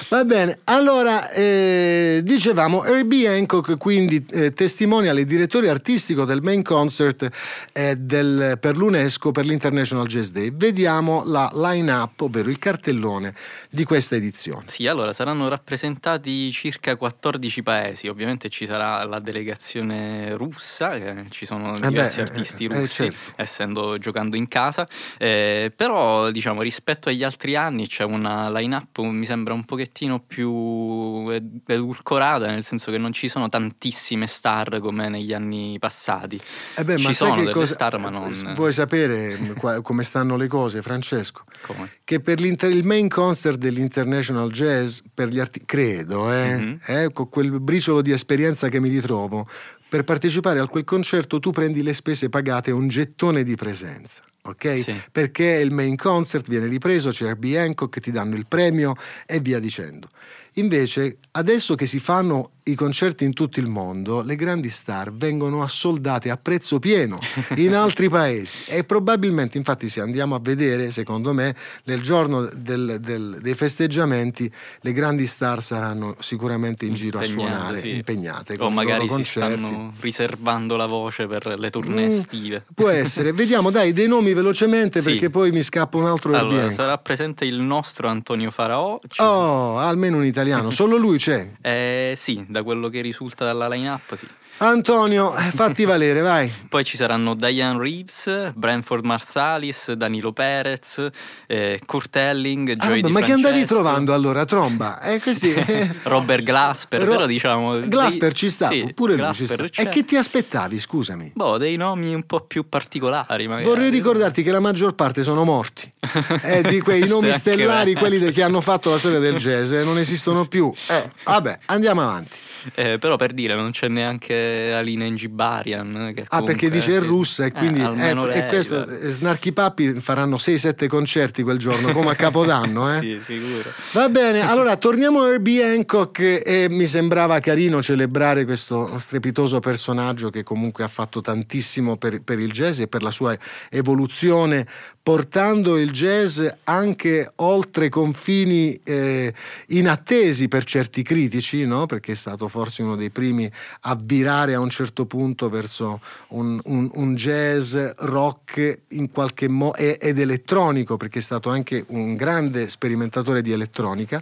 Va 0.09 0.25
bene, 0.25 0.59
allora 0.65 1.31
eh, 1.31 2.19
dicevamo 2.21 2.83
Herbie 2.83 3.29
Hancock 3.29 3.77
quindi 3.77 4.25
eh, 4.31 4.53
testimonial 4.53 5.17
e 5.17 5.23
direttore 5.23 5.69
artistico 5.69 6.25
del 6.25 6.41
main 6.41 6.63
concert 6.63 7.29
eh, 7.71 7.95
del- 7.95 8.57
per 8.59 8.75
l'UNESCO 8.75 9.31
per 9.31 9.45
l'International 9.45 10.05
Jazz 10.07 10.31
Day. 10.31 10.51
Vediamo 10.53 11.23
la 11.25 11.49
line-up, 11.53 12.19
ovvero 12.21 12.49
il 12.49 12.59
cartellone 12.59 13.33
di 13.69 13.85
questa 13.85 14.15
edizione. 14.15 14.63
Sì, 14.67 14.85
allora 14.87 15.13
saranno 15.13 15.47
rappresentati 15.47 16.51
circa 16.51 16.95
14 16.97 17.63
paesi, 17.63 18.07
ovviamente 18.09 18.49
ci 18.49 18.65
sarà 18.65 19.01
la 19.05 19.19
delegazione 19.19 20.35
russa, 20.35 20.89
che 20.97 21.25
ci 21.29 21.45
sono 21.45 21.71
beh, 21.71 21.87
diversi 21.87 22.19
eh, 22.19 22.23
artisti 22.23 22.65
eh, 22.65 22.67
russi, 22.79 23.03
certo. 23.05 23.33
essendo 23.37 23.97
giocando 23.97 24.35
in 24.35 24.47
casa, 24.49 24.85
eh, 25.17 25.71
però 25.73 26.31
diciamo 26.31 26.63
rispetto 26.65 27.09
agli 27.09 27.23
altri 27.23 27.55
anni 27.55 27.87
c'è 27.87 28.03
una 28.03 28.49
line-up 28.51 28.97
mi 28.99 29.25
sembra 29.25 29.53
un 29.53 29.63
pochettino 29.65 30.19
più 30.19 31.29
ed- 31.31 31.61
edulcorata, 31.67 32.47
nel 32.47 32.63
senso 32.63 32.91
che 32.91 32.97
non 32.97 33.13
ci 33.13 33.27
sono 33.27 33.47
tantissime 33.49 34.27
star 34.27 34.79
come 34.79 35.07
negli 35.09 35.33
anni 35.33 35.77
passati. 35.79 36.39
Eh 36.75 36.83
beh, 36.83 36.97
ci 36.97 37.13
sono 37.13 37.35
delle 37.37 37.51
cosa- 37.51 37.73
star 37.73 37.99
ma 37.99 38.09
non... 38.09 38.29
Vuoi 38.55 38.71
sapere 38.71 39.37
mm, 39.37 39.79
come 39.81 40.03
stanno 40.03 40.35
le 40.37 40.47
cose, 40.47 40.81
Francesco? 40.81 41.43
Come? 41.65 41.89
che 42.03 42.19
per 42.19 42.39
il 42.39 42.85
main 42.85 43.07
concert 43.09 43.57
dell'International 43.57 44.51
Jazz, 44.51 44.99
per 45.13 45.29
gli 45.29 45.39
arti- 45.39 45.63
credo, 45.65 46.31
eh, 46.31 46.57
Mhm. 46.57 46.79
eh, 46.85 47.09
con 47.13 47.29
quel 47.29 47.59
briciolo 47.59 48.01
di 48.01 48.11
esperienza 48.11 48.69
che 48.69 48.79
mi 48.79 48.89
ritrovo, 48.89 49.47
per 49.87 50.03
partecipare 50.03 50.59
a 50.59 50.67
quel 50.67 50.83
concerto 50.83 51.39
tu 51.39 51.51
prendi 51.51 51.81
le 51.83 51.93
spese 51.93 52.29
pagate 52.29 52.69
e 52.71 52.73
un 52.73 52.87
gettone 52.87 53.43
di 53.43 53.55
presenza. 53.55 54.23
Ok? 54.45 54.81
Sì. 54.81 55.01
Perché 55.11 55.45
il 55.45 55.71
main 55.71 55.95
concert 55.95 56.47
viene 56.47 56.67
ripreso, 56.67 57.09
c'è 57.09 57.25
Herbie 57.27 57.59
Hancock, 57.59 57.99
ti 57.99 58.11
danno 58.11 58.35
il 58.35 58.45
premio 58.47 58.95
e 59.25 59.39
via 59.39 59.59
dicendo. 59.59 60.09
Invece, 60.57 61.17
adesso 61.31 61.75
che 61.75 61.85
si 61.85 61.99
fanno 61.99 62.51
i 62.67 62.73
concerti 62.75 63.23
in 63.25 63.33
tutto 63.33 63.59
il 63.59 63.67
mondo, 63.67 64.21
le 64.21 64.35
grandi 64.35 64.69
star 64.69 65.11
vengono 65.13 65.61
assoldate 65.61 66.31
a 66.31 66.37
prezzo 66.37 66.79
pieno 66.79 67.19
in 67.57 67.75
altri 67.75 68.09
paesi 68.09 68.71
e 68.71 68.83
probabilmente, 68.85 69.57
infatti, 69.57 69.87
se 69.89 69.99
andiamo 70.01 70.33
a 70.33 70.39
vedere, 70.41 70.89
secondo 70.91 71.31
me, 71.33 71.53
nel 71.83 72.01
giorno 72.01 72.49
del- 72.55 72.97
del- 73.01 73.37
dei 73.41 73.53
festeggiamenti, 73.53 74.51
le 74.79 74.91
grandi 74.93 75.27
star 75.27 75.61
saranno 75.61 76.15
sicuramente 76.19 76.85
in 76.85 76.93
giro 76.95 77.19
a 77.19 77.23
suonare, 77.23 77.79
sì. 77.81 77.97
impegnate. 77.97 78.55
O 78.59 78.69
magari 78.71 79.09
si 79.09 79.23
stanno 79.23 79.93
riservando 79.99 80.75
la 80.77 80.85
voce 80.87 81.27
per 81.27 81.45
le 81.59 81.69
tournée 81.69 82.05
Mm, 82.05 82.07
estive. 82.07 82.65
Può 82.73 82.87
essere, 82.89 83.31
vediamo 83.33 83.69
dai 83.71 83.91
dei 83.93 84.07
nomi 84.07 84.33
velocemente 84.33 85.01
Sì. 85.01 85.11
perché 85.11 85.29
poi 85.29 85.51
mi 85.51 85.61
scappa 85.61 85.97
un 85.97 86.05
altro 86.05 86.33
Allora, 86.35 86.71
sarà 86.71 86.97
presente 86.97 87.43
il 87.45 87.59
nostro 87.59 88.07
Antonio 88.07 88.49
Faraò. 88.51 88.99
ci- 89.07 89.21
Oh, 89.21 89.77
almeno 89.77 90.17
un 90.17 90.25
italiano, 90.25 90.43
solo 90.71 90.97
lui 90.97 91.17
c'è. 91.17 91.51
Eh, 91.61 92.13
sì, 92.15 92.45
da 92.47 92.63
quello 92.63 92.89
che 92.89 93.01
risulta 93.01 93.45
dalla 93.45 93.67
line-up, 93.67 94.15
sì. 94.15 94.27
Antonio, 94.57 95.35
eh, 95.35 95.51
fatti 95.51 95.83
valere, 95.85 96.21
vai. 96.21 96.51
Poi 96.69 96.83
ci 96.85 96.95
saranno 96.95 97.33
Diane 97.35 97.77
Reeves, 97.77 98.51
Branford 98.55 99.03
Marsalis, 99.03 99.91
Danilo 99.93 100.31
Perez, 100.31 101.09
eh, 101.45 101.81
Kurt 101.85 102.15
Elling, 102.15 102.75
Ah, 102.77 102.85
Joey 102.87 103.01
Di 103.01 103.11
ma 103.11 103.19
che 103.21 103.33
andavi 103.33 103.65
trovando 103.65 104.13
allora, 104.13 104.45
tromba? 104.45 104.99
È 105.01 105.19
così. 105.19 105.53
eh. 105.53 105.93
Robert 106.03 106.43
Glasper, 106.43 107.01
Ro- 107.01 107.11
però 107.11 107.25
diciamo... 107.25 107.79
Glasper 107.81 108.29
dei- 108.29 108.33
ci 108.37 108.49
sta, 108.49 108.69
sì, 108.69 108.91
pure 108.95 109.11
lui 109.13 109.21
Glasper 109.23 109.69
ci 109.69 109.81
sta. 109.81 109.89
E 109.89 109.93
che 109.93 110.05
ti 110.05 110.15
aspettavi, 110.15 110.79
scusami? 110.79 111.31
Boh, 111.35 111.57
dei 111.57 111.75
nomi 111.75 112.13
un 112.13 112.23
po' 112.25 112.39
più 112.41 112.69
particolari 112.69 113.47
magari. 113.47 113.65
Vorrei 113.67 113.89
ricordarti 113.89 114.41
che 114.41 114.51
la 114.51 114.61
maggior 114.61 114.95
parte 114.95 115.23
sono 115.23 115.43
morti. 115.43 115.89
Eh, 116.45 116.61
di 116.63 116.79
quei 116.79 117.07
nomi 117.07 117.33
stellari, 117.33 117.93
quelli 117.95 118.31
che 118.31 118.41
hanno 118.43 118.61
fatto 118.61 118.89
la 118.91 118.97
storia 118.97 119.19
del 119.19 119.35
jazz, 119.37 119.71
eh, 119.71 119.83
non 119.83 119.97
esistono 119.97 120.45
più. 120.45 120.71
Eh, 120.87 121.09
vabbè, 121.23 121.59
andiamo 121.65 122.01
avanti. 122.01 122.37
Eh, 122.73 122.97
però 122.97 123.15
per 123.15 123.33
dire, 123.33 123.53
non 123.55 123.71
c'è 123.71 123.87
neanche 123.87 124.71
Alina 124.73 125.03
Ingibarian. 125.05 126.11
Che 126.15 126.25
Ah, 126.29 126.41
perché 126.43 126.69
dice 126.69 126.91
è 126.97 126.99
sì. 127.01 127.05
russa 127.05 127.43
e 127.43 127.47
Eh, 127.47 127.51
quindi 127.51 127.79
eh, 127.81 128.09
e 128.09 128.13
lei, 128.13 128.47
questo, 128.47 128.75
guarda. 128.83 128.97
eh, 128.97 129.09
Snarky 129.09 129.51
Papi 129.51 129.99
faranno 129.99 130.37
6-7 130.37 130.87
concerti 130.87 131.43
quel 131.43 131.57
giorno, 131.57 131.91
come 131.91 132.09
a 132.11 132.15
Capodanno. 132.15 132.95
Eh? 132.95 132.99
Sì, 132.99 133.19
sicuro. 133.21 133.69
Va 133.91 134.09
bene, 134.09 134.41
allora 134.49 134.75
torniamo 134.77 135.21
a 135.23 135.29
Herbie 135.29 135.63
Hancock 135.63 136.19
e 136.45 136.67
mi 136.69 136.85
sembrava 136.87 137.39
carino 137.39 137.81
celebrare 137.83 138.45
questo 138.45 138.97
strepitoso 138.99 139.59
personaggio 139.59 140.29
che 140.29 140.43
comunque 140.43 140.83
ha 140.83 140.87
fatto 140.87 141.21
tantissimo 141.21 141.97
per, 141.97 142.21
per 142.21 142.39
il 142.39 142.51
jazz 142.51 142.79
e 142.79 142.87
per 142.87 143.03
la 143.03 143.11
sua 143.11 143.37
evoluzione, 143.69 144.65
portando 145.05 145.77
il 145.77 145.91
jazz 145.91 146.43
anche 146.63 147.31
oltre 147.35 147.89
confini 147.89 148.73
eh, 148.83 149.31
inattesi 149.67 150.47
per 150.47 150.63
certi 150.63 151.03
critici, 151.03 151.63
no? 151.63 151.85
perché 151.85 152.13
è 152.13 152.15
stato 152.15 152.47
forse 152.47 152.81
uno 152.81 152.95
dei 152.95 153.11
primi 153.11 153.47
a 153.81 153.95
virare 154.01 154.55
a 154.55 154.59
un 154.59 154.71
certo 154.71 155.05
punto 155.05 155.47
verso 155.47 156.01
un, 156.29 156.59
un- 156.63 156.89
un 156.91 157.13
jazz 157.13 157.77
rock 157.97 158.79
in 158.89 159.11
qualche 159.11 159.47
modo 159.47 159.75
ed 159.75 160.17
elettronico, 160.17 160.97
perché 160.97 161.19
è 161.19 161.21
stato 161.21 161.51
anche 161.51 161.85
un 161.89 162.15
grande 162.15 162.67
sperimentatore 162.67 163.43
di 163.43 163.51
elettronica. 163.51 164.19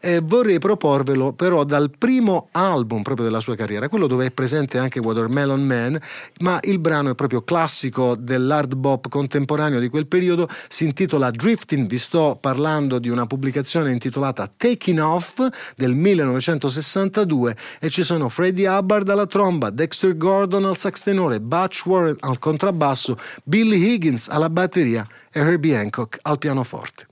Eh, 0.00 0.18
vorrei 0.20 0.58
proporvelo 0.58 1.32
però 1.32 1.62
dal 1.62 1.92
primo 1.96 2.48
album 2.50 3.02
proprio 3.02 3.26
della 3.26 3.38
sua 3.38 3.54
carriera, 3.54 3.88
quello 3.88 4.08
dove 4.08 4.26
è 4.26 4.30
presente 4.32 4.78
anche 4.78 4.98
Watermelon 4.98 5.62
Man, 5.62 5.96
ma 6.40 6.58
il 6.62 6.80
brano 6.80 7.10
è 7.10 7.14
proprio 7.14 7.42
classico 7.42 8.16
dell'hard 8.16 8.74
bop 8.74 9.08
contemporaneo 9.08 9.78
di 9.78 9.88
quel 9.88 10.08
periodo, 10.08 10.22
si 10.68 10.84
intitola 10.84 11.30
Drifting, 11.30 11.86
vi 11.86 11.98
sto 11.98 12.38
parlando 12.40 12.98
di 12.98 13.08
una 13.08 13.26
pubblicazione 13.26 13.92
intitolata 13.92 14.50
Taking 14.54 14.98
Off 14.98 15.46
del 15.76 15.94
1962 15.94 17.56
e 17.80 17.90
ci 17.90 18.02
sono 18.02 18.28
Freddie 18.28 18.68
Hubbard 18.68 19.08
alla 19.08 19.26
tromba, 19.26 19.70
Dexter 19.70 20.16
Gordon 20.16 20.64
al 20.64 20.76
sax 20.76 21.02
tenore, 21.02 21.40
Butch 21.40 21.84
Warren 21.86 22.16
al 22.20 22.38
contrabbasso, 22.38 23.18
Billy 23.42 23.92
Higgins 23.92 24.28
alla 24.28 24.48
batteria 24.48 25.06
e 25.30 25.40
Herbie 25.40 25.76
Hancock 25.76 26.18
al 26.22 26.38
pianoforte. 26.38 27.06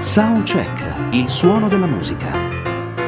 Soundcheck, 0.00 1.12
il 1.12 1.28
suono 1.28 1.68
della 1.68 1.86
musica. 1.86 2.47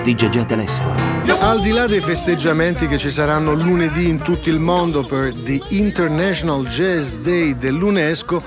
Di 0.02 0.14
Gegè 0.14 0.46
Telesforo. 0.46 0.98
Al 1.40 1.60
di 1.60 1.72
là 1.72 1.86
dei 1.86 2.00
festeggiamenti 2.00 2.86
che 2.86 2.96
ci 2.96 3.10
saranno 3.10 3.52
lunedì 3.52 4.08
in 4.08 4.18
tutto 4.22 4.48
il 4.48 4.58
mondo 4.58 5.02
per 5.02 5.32
The 5.34 5.60
International 5.68 6.64
Jazz 6.66 7.16
Day 7.16 7.56
dell'UNESCO, 7.56 8.42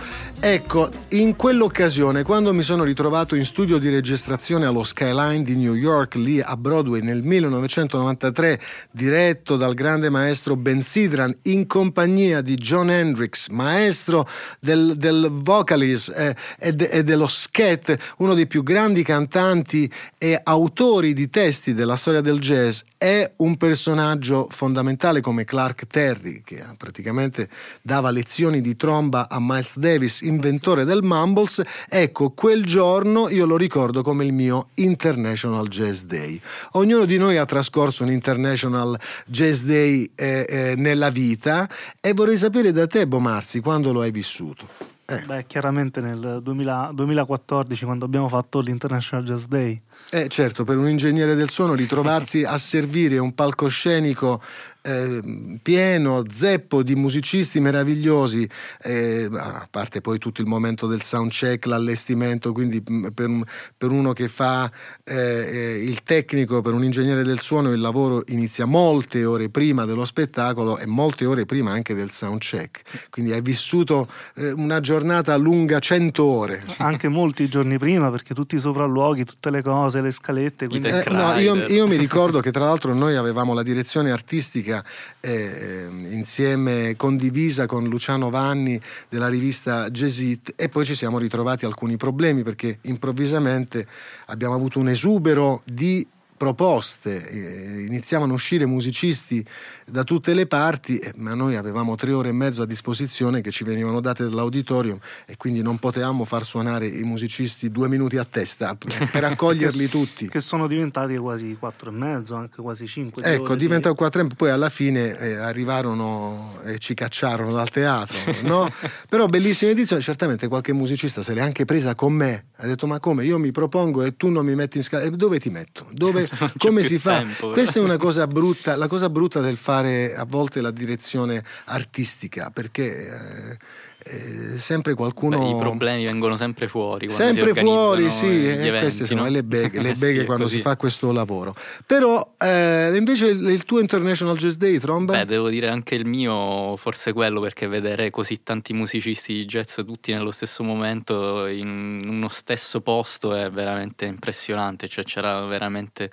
ecco, 0.45 0.89
in 1.09 1.37
quell'occasione, 1.37 2.23
quando 2.23 2.53
mi 2.53 2.63
sono 2.63 2.83
ritrovato 2.83 3.33
in 3.33 3.45
studio 3.45 3.77
di 3.77 3.87
registrazione 3.87 4.65
allo 4.65 4.83
Skyline 4.83 5.41
di 5.41 5.55
New 5.55 5.73
York, 5.73 6.15
lì 6.15 6.41
a 6.41 6.57
Broadway 6.57 6.99
nel 6.99 7.21
1993, 7.23 8.59
diretto 8.91 9.55
dal 9.55 9.73
grande 9.73 10.09
maestro 10.09 10.57
Ben 10.57 10.81
Sidran, 10.81 11.33
in 11.43 11.65
compagnia 11.65 12.41
di 12.41 12.55
John 12.55 12.89
Hendricks, 12.89 13.47
maestro 13.47 14.27
del, 14.59 14.95
del 14.97 15.29
vocalist 15.31 16.13
eh, 16.13 16.35
e, 16.59 16.73
de- 16.73 16.89
e 16.89 17.03
dello 17.03 17.27
scat, 17.27 17.97
uno 18.17 18.33
dei 18.33 18.45
più 18.45 18.63
grandi 18.63 19.01
cantanti 19.01 19.89
e 20.17 20.37
autori 20.43 21.13
di 21.13 21.29
testi 21.29 21.73
della 21.73 21.95
storia 21.95 22.19
del 22.19 22.39
jazz, 22.39 22.81
è 22.97 23.31
un 23.37 23.55
personaggio 23.55 24.47
fondamentale 24.49 25.21
come 25.21 25.45
Clark 25.45 25.87
Terry, 25.87 26.41
che 26.43 26.61
praticamente 26.77 27.47
dava 27.81 28.09
lezioni 28.09 28.59
di 28.59 28.75
tromba 28.75 29.29
a 29.29 29.37
Miles 29.39 29.77
Davis, 29.77 30.31
inventore 30.33 30.83
del 30.83 31.03
Mumbles. 31.03 31.61
Ecco, 31.87 32.31
quel 32.31 32.65
giorno 32.65 33.29
io 33.29 33.45
lo 33.45 33.57
ricordo 33.57 34.01
come 34.01 34.25
il 34.25 34.33
mio 34.33 34.69
International 34.75 35.67
Jazz 35.67 36.03
Day. 36.03 36.39
Ognuno 36.71 37.05
di 37.05 37.17
noi 37.17 37.37
ha 37.37 37.45
trascorso 37.45 38.03
un 38.03 38.11
International 38.11 38.99
Jazz 39.25 39.63
Day 39.63 40.11
eh, 40.15 40.45
eh, 40.47 40.73
nella 40.75 41.09
vita 41.09 41.69
e 41.99 42.13
vorrei 42.13 42.37
sapere 42.37 42.71
da 42.71 42.87
te, 42.87 43.07
Bomarzi, 43.07 43.59
quando 43.59 43.91
lo 43.91 44.01
hai 44.01 44.11
vissuto. 44.11 44.91
Eh. 45.05 45.21
Beh, 45.25 45.45
chiaramente 45.47 45.99
nel 45.99 46.39
2000 46.41 46.91
2014, 46.93 47.83
quando 47.83 48.05
abbiamo 48.05 48.29
fatto 48.29 48.61
l'International 48.61 49.25
Jazz 49.25 49.43
Day, 49.45 49.81
Eh 50.09 50.29
certo, 50.29 50.63
per 50.63 50.77
un 50.77 50.87
ingegnere 50.87 51.35
del 51.35 51.49
suono 51.49 51.73
ritrovarsi 51.73 52.43
a 52.43 52.57
servire 52.57 53.17
un 53.17 53.33
palcoscenico 53.33 54.41
eh, 54.83 55.59
pieno, 55.61 56.23
zeppo 56.29 56.83
di 56.83 56.93
musicisti 56.95 57.59
meravigliosi, 57.61 58.47
eh, 58.81 59.29
a 59.31 59.65
parte 59.69 60.01
poi 60.01 60.19
tutto 60.19 60.41
il 60.41 60.47
momento 60.47 60.87
del 60.87 61.01
soundcheck, 61.01 61.65
l'allestimento, 61.65 62.51
quindi 62.51 62.83
mm, 62.89 63.07
per, 63.07 63.29
per 63.77 63.91
uno 63.91 64.11
che 64.11 64.27
fa 64.27 64.69
eh, 65.03 65.15
eh, 65.15 65.83
il 65.83 66.03
tecnico, 66.03 66.61
per 66.61 66.73
un 66.73 66.83
ingegnere 66.83 67.23
del 67.23 67.39
suono, 67.39 67.71
il 67.71 67.79
lavoro 67.79 68.23
inizia 68.27 68.65
molte 68.65 69.23
ore 69.23 69.49
prima 69.49 69.85
dello 69.85 70.05
spettacolo 70.05 70.77
e 70.77 70.85
molte 70.85 71.25
ore 71.25 71.45
prima 71.45 71.71
anche 71.71 71.95
del 71.95 72.11
soundcheck. 72.11 73.09
Quindi 73.09 73.31
hai 73.31 73.41
vissuto 73.41 74.09
eh, 74.35 74.51
una 74.51 74.81
giornata 74.81 75.35
lunga 75.37 75.79
100 75.79 76.23
ore. 76.23 76.63
Anche 76.77 77.07
molti 77.07 77.47
giorni 77.47 77.77
prima, 77.77 78.11
perché 78.11 78.33
tutti 78.33 78.55
i 78.55 78.59
sopralluoghi, 78.59 79.23
tutte 79.23 79.49
le 79.49 79.61
cose, 79.61 80.01
le 80.01 80.11
scalette. 80.11 80.67
Quindi... 80.67 80.89
Eh, 80.89 81.03
no, 81.09 81.37
io, 81.37 81.55
io 81.67 81.87
mi 81.87 81.95
ricordo 81.95 82.41
che 82.41 82.51
tra 82.51 82.65
l'altro 82.65 82.93
noi 82.93 83.15
avevamo 83.15 83.53
la 83.53 83.63
direzione 83.63 84.11
artistica 84.11 84.72
eh, 85.19 85.87
insieme 85.89 86.95
condivisa 86.95 87.65
con 87.65 87.87
Luciano 87.89 88.29
Vanni 88.29 88.79
della 89.09 89.27
rivista 89.27 89.89
Jazzit 89.89 90.53
e 90.55 90.69
poi 90.69 90.85
ci 90.85 90.95
siamo 90.95 91.17
ritrovati 91.17 91.65
alcuni 91.65 91.97
problemi 91.97 92.43
perché 92.43 92.77
improvvisamente 92.81 93.85
abbiamo 94.27 94.55
avuto 94.55 94.79
un 94.79 94.87
esubero 94.87 95.61
di 95.65 96.07
proposte, 96.35 97.29
eh, 97.29 97.85
iniziavano 97.85 98.31
a 98.31 98.35
uscire 98.35 98.65
musicisti 98.65 99.45
da 99.85 100.03
tutte 100.03 100.33
le 100.33 100.47
parti, 100.47 100.97
eh, 100.97 101.13
ma 101.15 101.33
noi 101.33 101.55
avevamo 101.55 101.95
tre 101.95 102.13
ore 102.13 102.29
e 102.29 102.31
mezzo 102.31 102.61
a 102.61 102.65
disposizione 102.65 103.41
che 103.41 103.51
ci 103.51 103.63
venivano 103.63 103.99
date 103.99 104.23
dall'auditorium 104.23 104.97
e 105.25 105.37
quindi 105.37 105.61
non 105.61 105.77
potevamo 105.77 106.25
far 106.25 106.45
suonare 106.45 106.87
i 106.87 107.03
musicisti 107.03 107.69
due 107.69 107.87
minuti 107.87 108.17
a 108.17 108.25
testa 108.25 108.75
per 109.11 109.23
accoglierli 109.23 109.85
Che 109.85 109.89
tutti. 109.89 110.29
Che 110.29 110.41
sono 110.41 110.67
diventati 110.67 111.17
quasi 111.17 111.55
quattro 111.59 111.89
e 111.89 111.93
mezzo, 111.93 112.35
anche 112.35 112.61
quasi 112.61 112.87
cinque. 112.87 113.23
Ecco, 113.23 113.55
diventano 113.55 113.95
quattro 113.95 114.21
e 114.21 114.27
poi 114.35 114.49
alla 114.49 114.69
fine 114.69 115.17
eh, 115.17 115.35
arrivarono 115.35 116.59
e 116.63 116.79
ci 116.79 116.93
cacciarono 116.93 117.51
dal 117.51 117.69
teatro, 117.69 118.17
no? 118.43 118.69
Però 119.09 119.27
bellissima 119.27 119.71
edizione, 119.71 120.01
certamente 120.01 120.47
qualche 120.47 120.73
musicista 120.73 121.21
se 121.21 121.33
l'è 121.33 121.41
anche 121.41 121.65
presa 121.65 121.95
con 121.95 122.13
me, 122.13 122.45
ha 122.57 122.67
detto 122.67 122.87
ma 122.87 122.99
come, 122.99 123.25
io 123.25 123.37
mi 123.39 123.51
propongo 123.51 124.03
e 124.03 124.15
tu 124.15 124.29
non 124.29 124.45
mi 124.45 124.55
metti 124.55 124.77
in 124.77 124.83
scala, 124.83 125.03
e 125.03 125.11
dove 125.11 125.39
ti 125.39 125.49
metto? 125.49 125.87
Dove, 125.91 126.22
Come 126.57 126.83
si 126.83 126.97
fa? 126.97 127.17
tempo. 127.19 127.51
Questa 127.51 127.79
è 127.79 127.81
una 127.81 127.97
cosa 127.97 128.27
brutta, 128.27 128.75
la 128.75 128.87
cosa 128.87 129.09
brutta 129.09 129.39
del 129.39 129.57
fare 129.57 130.15
a 130.15 130.25
volte 130.25 130.61
la 130.61 130.71
direzione 130.71 131.43
artistica, 131.65 132.49
perché 132.51 133.07
eh, 133.07 133.57
eh, 134.05 134.57
sempre 134.57 134.93
qualcuno... 134.93 135.39
Beh, 135.39 135.49
I 135.49 135.57
problemi 135.57 136.05
vengono 136.05 136.35
sempre 136.35 136.67
fuori. 136.67 137.09
Sempre 137.09 137.53
fuori, 137.53 138.11
sì, 138.11 138.25
eh, 138.25 138.51
eventi, 138.51 138.79
queste 138.79 139.05
sono 139.05 139.23
no? 139.23 139.29
le 139.29 139.43
beghe, 139.43 139.81
le 139.81 139.93
sì, 139.95 139.99
beghe 139.99 140.21
è 140.21 140.25
quando 140.25 140.43
così. 140.43 140.57
si 140.57 140.61
fa 140.61 140.75
questo 140.75 141.11
lavoro. 141.11 141.55
Però 141.85 142.35
eh, 142.37 142.91
invece 142.95 143.27
il, 143.27 143.47
il 143.49 143.63
tuo 143.63 143.79
International 143.79 144.37
Jazz 144.37 144.55
Day, 144.55 144.77
Tromba? 144.77 145.19
Beh, 145.19 145.25
devo 145.25 145.49
dire 145.49 145.69
anche 145.69 145.95
il 145.95 146.05
mio, 146.05 146.75
forse 146.75 147.13
quello, 147.13 147.39
perché 147.39 147.67
vedere 147.67 148.09
così 148.09 148.43
tanti 148.43 148.73
musicisti 148.73 149.33
di 149.33 149.45
jazz 149.45 149.75
tutti 149.75 150.11
nello 150.11 150.31
stesso 150.31 150.63
momento, 150.63 151.45
in 151.45 152.03
uno 152.05 152.27
stesso 152.27 152.81
posto, 152.81 153.33
è 153.33 153.49
veramente 153.49 154.05
impressionante. 154.05 154.87
Cioè, 154.87 155.03
c'era 155.05 155.45
veramente 155.45 156.11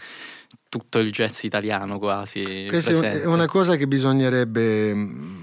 tutto 0.70 1.00
il 1.00 1.10
jazz 1.10 1.42
italiano 1.42 1.98
quasi. 1.98 2.66
Questa 2.68 2.92
presente. 2.92 3.22
è 3.22 3.26
una 3.26 3.46
cosa 3.46 3.76
che 3.76 3.88
bisognerebbe 3.88 4.94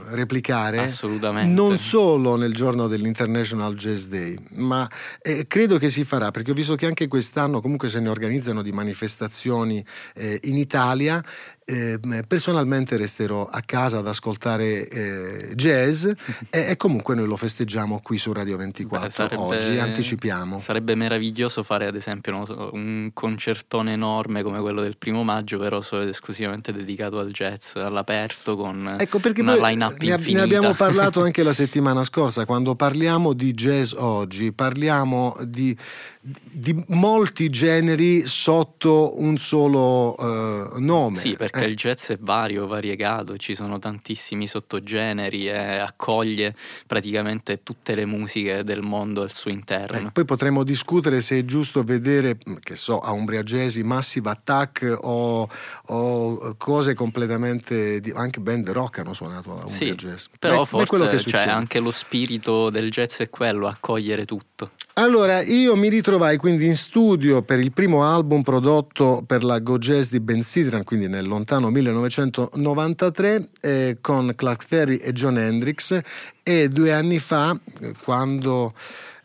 replicare. 0.10 0.80
Assolutamente. 0.80 1.54
Non 1.54 1.80
solo 1.80 2.36
nel 2.36 2.54
giorno 2.54 2.88
dell'International 2.88 3.76
Jazz 3.76 4.06
Day, 4.06 4.38
ma 4.56 4.90
eh, 5.22 5.48
credo 5.48 5.78
che 5.78 5.90
si 5.90 6.04
farà, 6.04 6.32
perché 6.32 6.52
ho 6.52 6.54
visto 6.54 6.76
che 6.76 6.86
anche 6.86 7.08
quest'anno 7.08 7.62
comunque 7.62 7.90
se 7.90 8.00
ne 8.00 8.10
organizzano 8.10 8.62
di 8.62 8.72
manifestazioni 8.72 9.84
eh, 10.16 10.40
in 10.44 10.58
Italia. 10.58 11.24
Eh, 11.70 12.00
personalmente 12.26 12.96
resterò 12.96 13.50
a 13.52 13.60
casa 13.60 13.98
ad 13.98 14.08
ascoltare 14.08 14.88
eh, 14.88 15.52
jazz 15.54 16.06
e, 16.06 16.16
e 16.50 16.78
comunque 16.78 17.14
noi 17.14 17.28
lo 17.28 17.36
festeggiamo 17.36 18.00
qui 18.02 18.18
su 18.18 18.32
Radio 18.32 18.56
24 18.56 19.06
Beh, 19.06 19.12
sarebbe- 19.14 19.36
oggi, 19.36 19.78
anticipiamo. 19.78 20.60
Sarebbe 20.60 20.96
meraviglioso 20.96 21.64
fare 21.64 21.88
ad 21.88 21.98
esempio 21.98 22.46
so, 22.46 22.70
un 22.72 23.10
concertone 23.14 23.92
enorme 23.92 24.44
come 24.44 24.62
quello 24.62 24.82
del 24.82 24.96
primo 24.98 25.24
maggio, 25.24 25.60
però 25.60 25.82
solo 25.82 26.04
ed 26.04 26.08
esclusivamente 26.08 26.72
dedicato 26.72 27.20
al 27.20 27.32
jazz, 27.32 27.76
all'aperto, 27.76 28.56
con 28.56 28.96
Ecco 28.98 29.20
perché 29.20 29.42
una 29.42 29.58
poi 29.58 29.72
line-up 29.72 30.02
ne, 30.02 30.14
infinita. 30.14 30.38
ne 30.38 30.44
abbiamo 30.46 30.74
parlato 30.74 31.22
anche 31.22 31.44
la 31.44 31.52
settimana 31.52 32.06
scorsa, 32.06 32.46
quando 32.46 32.76
parliamo 32.76 33.34
di 33.34 33.54
jazz 33.54 33.92
oggi, 33.92 34.54
parliamo 34.54 35.36
di, 35.42 35.76
di 36.22 36.82
molti 36.88 37.50
generi 37.50 38.26
sotto 38.26 39.20
un 39.20 39.38
solo 39.38 40.16
eh, 40.18 40.80
nome. 40.80 41.18
Sì, 41.18 41.36
perché 41.36 41.56
Eh, 41.64 41.68
il 41.68 41.76
jazz 41.76 42.10
è 42.10 42.18
vario, 42.20 42.68
variegato, 42.68 43.38
ci 43.38 43.56
sono 43.56 43.80
tantissimi 43.80 44.48
sottogeneri 44.48 45.48
e 45.48 45.78
accoglie 45.78 46.56
praticamente 46.86 47.64
tutte 47.64 47.96
le 47.96 48.06
musiche 48.06 48.64
del 48.64 48.82
mondo 48.82 49.22
al 49.22 49.34
suo 49.34 49.52
interno. 49.52 50.08
eh, 50.08 50.12
poi 50.12 50.26
potremmo 50.26 50.64
discutere 50.64 51.22
se 51.22 51.40
è 51.40 51.46
giusto 51.46 51.84
vedere, 51.84 52.38
che 52.60 52.76
so, 52.76 53.00
a 53.00 53.12
Umbria 53.12 53.44
Jazz, 53.44 53.78
Massive 53.78 54.30
Attack 54.30 54.98
o, 55.02 55.50
o 55.86 56.56
cose 56.58 56.94
completamente... 56.94 58.00
Di, 58.00 58.12
anche 58.16 58.40
band 58.40 58.70
rock 58.70 59.00
hanno 59.00 59.14
suonato 59.14 59.52
a 59.52 59.66
Umbria 59.66 59.70
Sì, 59.70 59.92
Jazz. 59.94 60.26
però 60.40 60.64
Beh, 60.64 60.78
beh, 60.78 60.86
quello 60.86 61.06
che 61.06 61.12
forse 61.12 61.30
cioè, 61.30 61.48
anche 61.48 61.80
lo 61.80 61.92
spirito 61.92 62.70
del 62.70 62.90
jazz 62.90 63.20
è 63.20 63.30
quello, 63.30 63.68
accogliere 63.68 64.26
tutto. 64.26 64.72
Allora, 65.00 65.44
io 65.44 65.76
mi 65.76 65.90
ritrovai 65.90 66.38
quindi 66.38 66.66
in 66.66 66.76
studio 66.76 67.44
per 67.44 67.60
il 67.60 67.72
primo 67.72 68.04
album 68.04 68.42
prodotto 68.42 69.24
per 69.28 69.44
la 69.44 69.60
Go 69.60 69.78
Jazz 69.78 70.10
di 70.10 70.20
Ben 70.20 70.42
Sidran, 70.42 70.84
quindi 70.84 71.08
nel 71.08 71.28
lontano 71.28 71.70
1993, 71.70 73.50
eh, 73.62 73.98
con 74.02 74.34
Clark 74.36 74.66
Terry 74.66 74.96
e 74.96 75.14
John 75.14 75.38
Hendrix. 75.38 76.00
E 76.42 76.70
due 76.70 76.94
anni 76.94 77.20
fa, 77.20 77.56
quando 78.04 78.74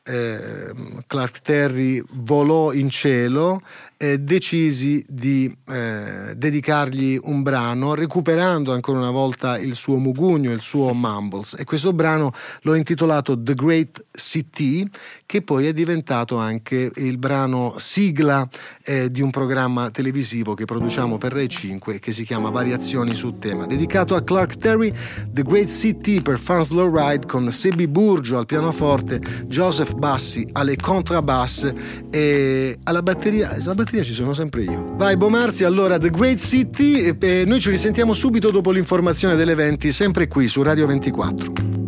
eh, 0.02 0.74
Clark 1.06 1.40
Terry 1.40 2.04
volò 2.10 2.74
in 2.74 2.90
cielo, 2.90 3.62
eh, 4.02 4.18
decisi 4.18 5.04
di 5.08 5.54
eh, 5.68 6.34
dedicargli 6.34 7.16
un 7.22 7.42
brano 7.42 7.94
recuperando 7.94 8.72
ancora 8.72 8.98
una 8.98 9.12
volta 9.12 9.56
il 9.58 9.76
suo 9.76 9.96
mugugno, 9.96 10.50
il 10.50 10.60
suo 10.60 10.92
mumbles. 10.92 11.54
E 11.56 11.62
questo 11.62 11.92
brano 11.92 12.32
l'ho 12.62 12.74
intitolato 12.74 13.40
The 13.40 13.54
Great 13.54 14.04
CT 14.10 14.88
che 15.24 15.42
poi 15.42 15.66
è 15.66 15.72
diventato 15.72 16.36
anche 16.36 16.90
il 16.96 17.16
brano 17.16 17.74
sigla 17.76 18.48
eh, 18.84 19.08
di 19.08 19.20
un 19.20 19.30
programma 19.30 19.90
televisivo 19.90 20.54
che 20.54 20.64
produciamo 20.64 21.16
per 21.16 21.32
Rai 21.32 21.48
5 21.48 22.00
che 22.00 22.10
si 22.10 22.24
chiama 22.24 22.50
Variazioni 22.50 23.14
sul 23.14 23.38
tema 23.38 23.66
dedicato 23.66 24.16
a 24.16 24.22
Clark 24.22 24.56
Terry 24.56 24.92
The 25.28 25.42
Great 25.42 25.68
CT 25.68 26.22
per 26.22 26.38
Fans 26.38 26.70
Low 26.70 26.92
Ride 26.92 27.26
con 27.26 27.50
Sebi 27.52 27.86
Burgio 27.86 28.36
al 28.36 28.46
pianoforte 28.46 29.20
Joseph 29.46 29.94
Bassi 29.94 30.46
alle 30.52 30.76
contrabasse 30.76 31.74
e 32.10 32.78
alla 32.82 33.02
batteria 33.02 33.50
alla 33.52 33.74
batteria 33.74 33.91
ci 34.00 34.14
sono 34.14 34.32
sempre 34.32 34.62
io 34.62 34.94
vai 34.96 35.16
Bomarzi 35.18 35.64
allora 35.64 35.98
The 35.98 36.08
Great 36.08 36.38
City 36.38 37.14
e 37.20 37.44
noi 37.46 37.60
ci 37.60 37.68
risentiamo 37.68 38.14
subito 38.14 38.50
dopo 38.50 38.70
l'informazione 38.70 39.36
delle 39.36 39.54
20 39.54 39.92
sempre 39.92 40.26
qui 40.28 40.48
su 40.48 40.62
Radio 40.62 40.86
24 40.86 41.80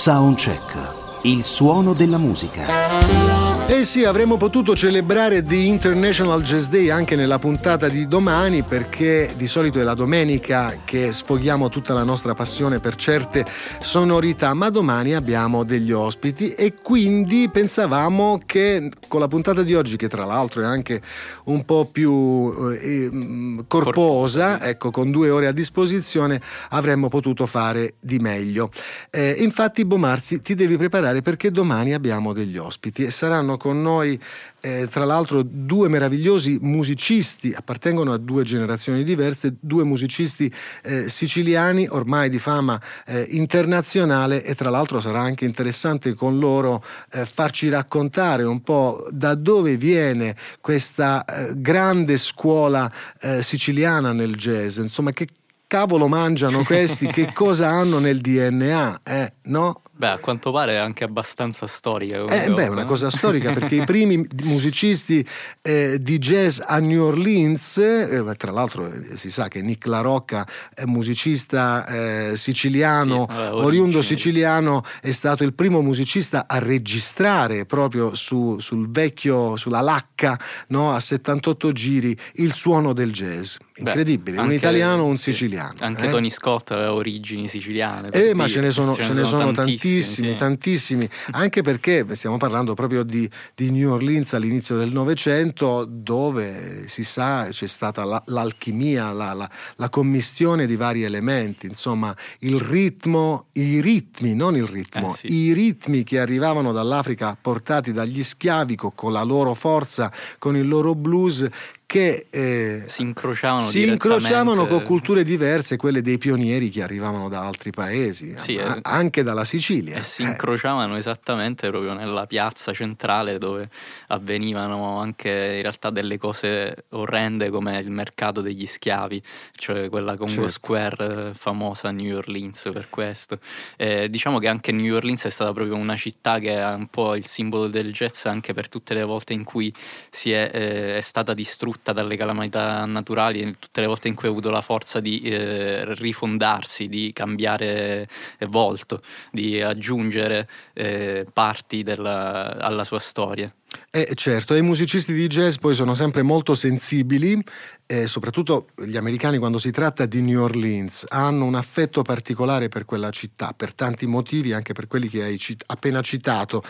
Soundcheck. 0.00 1.24
Il 1.24 1.44
suono 1.44 1.92
della 1.92 2.16
musica. 2.16 3.29
Eh 3.72 3.84
sì, 3.84 4.04
avremmo 4.04 4.36
potuto 4.36 4.74
celebrare 4.74 5.44
The 5.44 5.54
International 5.54 6.42
Jazz 6.42 6.66
Day 6.66 6.88
anche 6.88 7.14
nella 7.14 7.38
puntata 7.38 7.88
di 7.88 8.08
domani 8.08 8.64
perché 8.64 9.30
di 9.36 9.46
solito 9.46 9.78
è 9.78 9.84
la 9.84 9.94
domenica 9.94 10.80
che 10.84 11.12
sfoghiamo 11.12 11.68
tutta 11.68 11.94
la 11.94 12.02
nostra 12.02 12.34
passione 12.34 12.80
per 12.80 12.96
certe 12.96 13.46
sonorità, 13.78 14.54
ma 14.54 14.70
domani 14.70 15.14
abbiamo 15.14 15.62
degli 15.62 15.92
ospiti 15.92 16.52
e 16.52 16.74
quindi 16.82 17.48
pensavamo 17.48 18.40
che 18.44 18.90
con 19.06 19.20
la 19.20 19.28
puntata 19.28 19.62
di 19.62 19.76
oggi, 19.76 19.96
che 19.96 20.08
tra 20.08 20.24
l'altro 20.24 20.62
è 20.62 20.64
anche 20.64 21.00
un 21.44 21.64
po' 21.64 21.84
più 21.84 22.72
eh, 22.72 23.08
mm, 23.08 23.60
corposa, 23.68 24.66
ecco, 24.66 24.90
con 24.90 25.12
due 25.12 25.30
ore 25.30 25.46
a 25.46 25.52
disposizione, 25.52 26.42
avremmo 26.70 27.08
potuto 27.08 27.46
fare 27.46 27.94
di 28.00 28.18
meglio. 28.18 28.72
Eh, 29.10 29.36
infatti, 29.38 29.84
Bomarzi, 29.84 30.42
ti 30.42 30.56
devi 30.56 30.76
preparare 30.76 31.22
perché 31.22 31.52
domani 31.52 31.94
abbiamo 31.94 32.32
degli 32.32 32.56
ospiti 32.56 33.04
e 33.04 33.12
saranno 33.12 33.58
con 33.60 33.82
noi 33.82 34.18
eh, 34.60 34.88
tra 34.90 35.04
l'altro 35.04 35.42
due 35.42 35.88
meravigliosi 35.88 36.58
musicisti, 36.60 37.52
appartengono 37.54 38.12
a 38.12 38.18
due 38.18 38.42
generazioni 38.42 39.02
diverse, 39.02 39.56
due 39.60 39.84
musicisti 39.84 40.52
eh, 40.82 41.08
siciliani 41.08 41.86
ormai 41.88 42.28
di 42.28 42.38
fama 42.38 42.80
eh, 43.06 43.26
internazionale 43.30 44.42
e 44.42 44.54
tra 44.54 44.70
l'altro 44.70 45.00
sarà 45.00 45.20
anche 45.20 45.44
interessante 45.44 46.14
con 46.14 46.38
loro 46.38 46.82
eh, 47.12 47.24
farci 47.24 47.68
raccontare 47.68 48.44
un 48.44 48.62
po' 48.62 49.06
da 49.10 49.34
dove 49.34 49.76
viene 49.76 50.36
questa 50.60 51.24
eh, 51.24 51.52
grande 51.56 52.16
scuola 52.16 52.90
eh, 53.20 53.42
siciliana 53.42 54.12
nel 54.12 54.36
jazz, 54.36 54.78
insomma 54.78 55.12
che 55.12 55.26
cavolo 55.70 56.08
mangiano 56.08 56.64
questi, 56.64 57.06
che 57.06 57.30
cosa 57.32 57.68
hanno 57.68 58.00
nel 58.00 58.20
DNA, 58.20 59.02
eh, 59.04 59.32
no? 59.50 59.82
Beh, 60.00 60.08
a 60.08 60.16
quanto 60.18 60.50
pare 60.50 60.72
è 60.72 60.76
anche 60.76 61.04
abbastanza 61.04 61.66
storica. 61.66 62.24
Eh, 62.24 62.50
beh, 62.50 62.64
è 62.64 62.68
una 62.68 62.82
no? 62.82 62.88
cosa 62.88 63.10
storica 63.10 63.52
perché 63.52 63.74
i 63.74 63.84
primi 63.84 64.26
musicisti 64.44 65.26
eh, 65.60 65.98
di 66.00 66.16
jazz 66.16 66.60
a 66.64 66.78
New 66.78 67.04
Orleans, 67.04 67.76
eh, 67.76 68.24
tra 68.38 68.50
l'altro 68.50 68.90
eh, 68.90 69.18
si 69.18 69.30
sa 69.30 69.48
che 69.48 69.60
Nick 69.60 69.84
La 69.86 70.00
Rocca 70.00 70.46
è 70.72 70.84
musicista 70.86 71.86
eh, 71.86 72.32
siciliano, 72.36 73.26
Sì, 73.28 73.36
vabbè, 73.36 73.62
oriundo 73.62 74.00
siciliano, 74.00 74.82
è 75.02 75.10
stato 75.10 75.44
il 75.44 75.52
primo 75.52 75.82
musicista 75.82 76.46
a 76.48 76.58
registrare 76.58 77.66
proprio 77.66 78.14
su- 78.14 78.58
sul 78.58 78.90
vecchio, 78.90 79.56
sulla 79.56 79.80
lacca, 79.82 80.38
no, 80.68 80.94
a 80.94 81.00
78 81.00 81.72
giri, 81.72 82.16
il 82.36 82.54
suono 82.54 82.94
del 82.94 83.12
jazz. 83.12 83.56
Beh, 83.58 83.90
Incredibile, 83.90 84.36
un 84.38 84.44
anche- 84.44 84.56
italiano 84.56 85.02
o 85.02 85.06
un 85.06 85.18
siciliano. 85.18 85.74
Anche 85.80 86.06
eh? 86.06 86.10
Tony 86.10 86.30
Scott 86.30 86.70
aveva 86.70 86.94
origini 86.94 87.48
siciliane. 87.48 88.08
Eh, 88.10 88.34
ma 88.34 88.46
ce 88.46 88.60
ne 88.60 88.70
sono, 88.70 88.94
ce 88.94 89.12
ne 89.12 89.24
sono 89.24 89.39
tantissimi, 89.52 90.30
sì. 90.30 90.34
tantissimi, 90.36 91.08
anche 91.32 91.62
perché 91.62 92.06
stiamo 92.12 92.36
parlando 92.36 92.74
proprio 92.74 93.02
di, 93.02 93.28
di 93.54 93.70
New 93.70 93.90
Orleans 93.92 94.32
all'inizio 94.34 94.76
del 94.76 94.92
Novecento, 94.92 95.86
dove 95.88 96.86
si 96.86 97.04
sa 97.04 97.48
c'è 97.50 97.66
stata 97.66 98.04
la- 98.04 98.22
l'alchimia, 98.26 99.12
la, 99.12 99.32
la- 99.32 99.50
la 99.76 99.88
commistione 99.88 100.66
di 100.66 100.76
vari 100.76 101.02
elementi, 101.02 101.66
insomma, 101.66 102.14
il 102.40 102.58
ritmo, 102.60 103.46
i 103.52 103.80
ritmi, 103.80 104.34
non 104.34 104.56
il 104.56 104.66
ritmo, 104.66 105.12
Eh, 105.14 105.16
sì. 105.16 105.32
i 105.32 105.52
ritmi 105.52 106.04
che 106.04 106.18
arrivavano 106.20 106.72
dall'Africa 106.72 107.36
portati 107.40 107.92
dagli 107.92 108.22
schiavi 108.22 108.76
co- 108.76 108.90
con 108.94 109.12
la 109.12 109.22
loro 109.22 109.54
forza, 109.54 110.12
con 110.38 110.56
il 110.56 110.68
loro 110.68 110.94
blues 110.94 111.46
che 111.90 112.26
eh, 112.30 112.84
Si 112.86 113.02
incrociavano 113.02 113.62
si 113.62 113.84
incrociavano 113.88 114.68
con 114.68 114.84
culture 114.84 115.24
diverse, 115.24 115.76
quelle 115.76 116.02
dei 116.02 116.18
pionieri 116.18 116.68
che 116.70 116.84
arrivavano 116.84 117.28
da 117.28 117.40
altri 117.44 117.72
paesi, 117.72 118.32
Sì, 118.38 118.54
ma 118.54 118.76
eh. 118.76 118.80
anche 118.82 119.24
dalla 119.24 119.44
Sicilia. 119.44 119.96
E 119.96 120.04
si 120.04 120.22
Eh, 120.22 120.26
incrociavano 120.26 120.96
esattamente 120.96 121.66
proprio 121.66 121.94
nella 121.94 122.26
piazza 122.26 122.72
centrale 122.72 123.38
dove 123.38 123.68
avvenivano 124.06 125.00
anche 125.00 125.30
in 125.56 125.62
realtà 125.62 125.90
delle 125.90 126.16
cose 126.16 126.84
orrende 126.90 127.50
come 127.50 127.76
il 127.80 127.90
mercato 127.90 128.40
degli 128.40 128.66
schiavi, 128.66 129.20
cioè 129.56 129.88
quella 129.88 130.16
Congo 130.16 130.28
Certo. 130.30 130.48
Square 130.48 131.30
eh, 131.30 131.34
famosa 131.34 131.88
a 131.88 131.90
New 131.90 132.16
Orleans 132.16 132.70
per 132.72 132.88
questo. 132.88 133.40
Eh, 133.76 134.08
diciamo 134.08 134.38
che 134.38 134.46
anche 134.46 134.70
New 134.70 134.94
Orleans 134.94 135.24
è 135.24 135.30
stata 135.30 135.52
proprio 135.52 135.74
una 135.74 135.96
città 135.96 136.38
che 136.38 136.54
è 136.54 136.64
un 136.72 136.86
po' 136.86 137.16
il 137.16 137.26
simbolo 137.26 137.66
del 137.66 137.92
jazz 137.92 138.26
anche 138.26 138.52
per 138.52 138.68
tutte 138.68 138.94
le 138.94 139.02
volte 139.02 139.32
in 139.32 139.42
cui 139.42 139.74
si 140.08 140.30
è, 140.30 140.50
eh, 140.54 140.96
è 140.98 141.00
stata 141.00 141.34
distrutta 141.34 141.78
dalle 141.92 142.16
calamità 142.16 142.84
naturali, 142.84 143.56
tutte 143.58 143.80
le 143.80 143.86
volte 143.86 144.08
in 144.08 144.14
cui 144.14 144.28
ha 144.28 144.30
avuto 144.30 144.50
la 144.50 144.60
forza 144.60 145.00
di 145.00 145.20
eh, 145.22 145.94
rifondarsi, 145.94 146.88
di 146.88 147.12
cambiare 147.12 148.08
volto, 148.48 149.02
di 149.30 149.60
aggiungere 149.60 150.48
eh, 150.74 151.26
parti 151.32 151.82
della- 151.82 152.56
alla 152.58 152.84
sua 152.84 152.98
storia. 152.98 153.52
Eh, 153.92 154.12
certo, 154.14 154.54
i 154.54 154.62
musicisti 154.62 155.12
di 155.12 155.26
jazz 155.26 155.56
poi 155.56 155.74
sono 155.74 155.94
sempre 155.94 156.22
molto 156.22 156.54
sensibili, 156.54 157.40
eh, 157.86 158.06
soprattutto 158.06 158.68
gli 158.84 158.96
americani 158.96 159.38
quando 159.38 159.58
si 159.58 159.70
tratta 159.72 160.06
di 160.06 160.20
New 160.22 160.40
Orleans, 160.42 161.06
hanno 161.08 161.44
un 161.44 161.56
affetto 161.56 162.02
particolare 162.02 162.68
per 162.68 162.84
quella 162.84 163.10
città, 163.10 163.52
per 163.56 163.74
tanti 163.74 164.06
motivi, 164.06 164.52
anche 164.52 164.72
per 164.72 164.86
quelli 164.86 165.08
che 165.08 165.22
hai 165.22 165.38
cit- 165.38 165.64
appena 165.66 166.00
citato, 166.02 166.62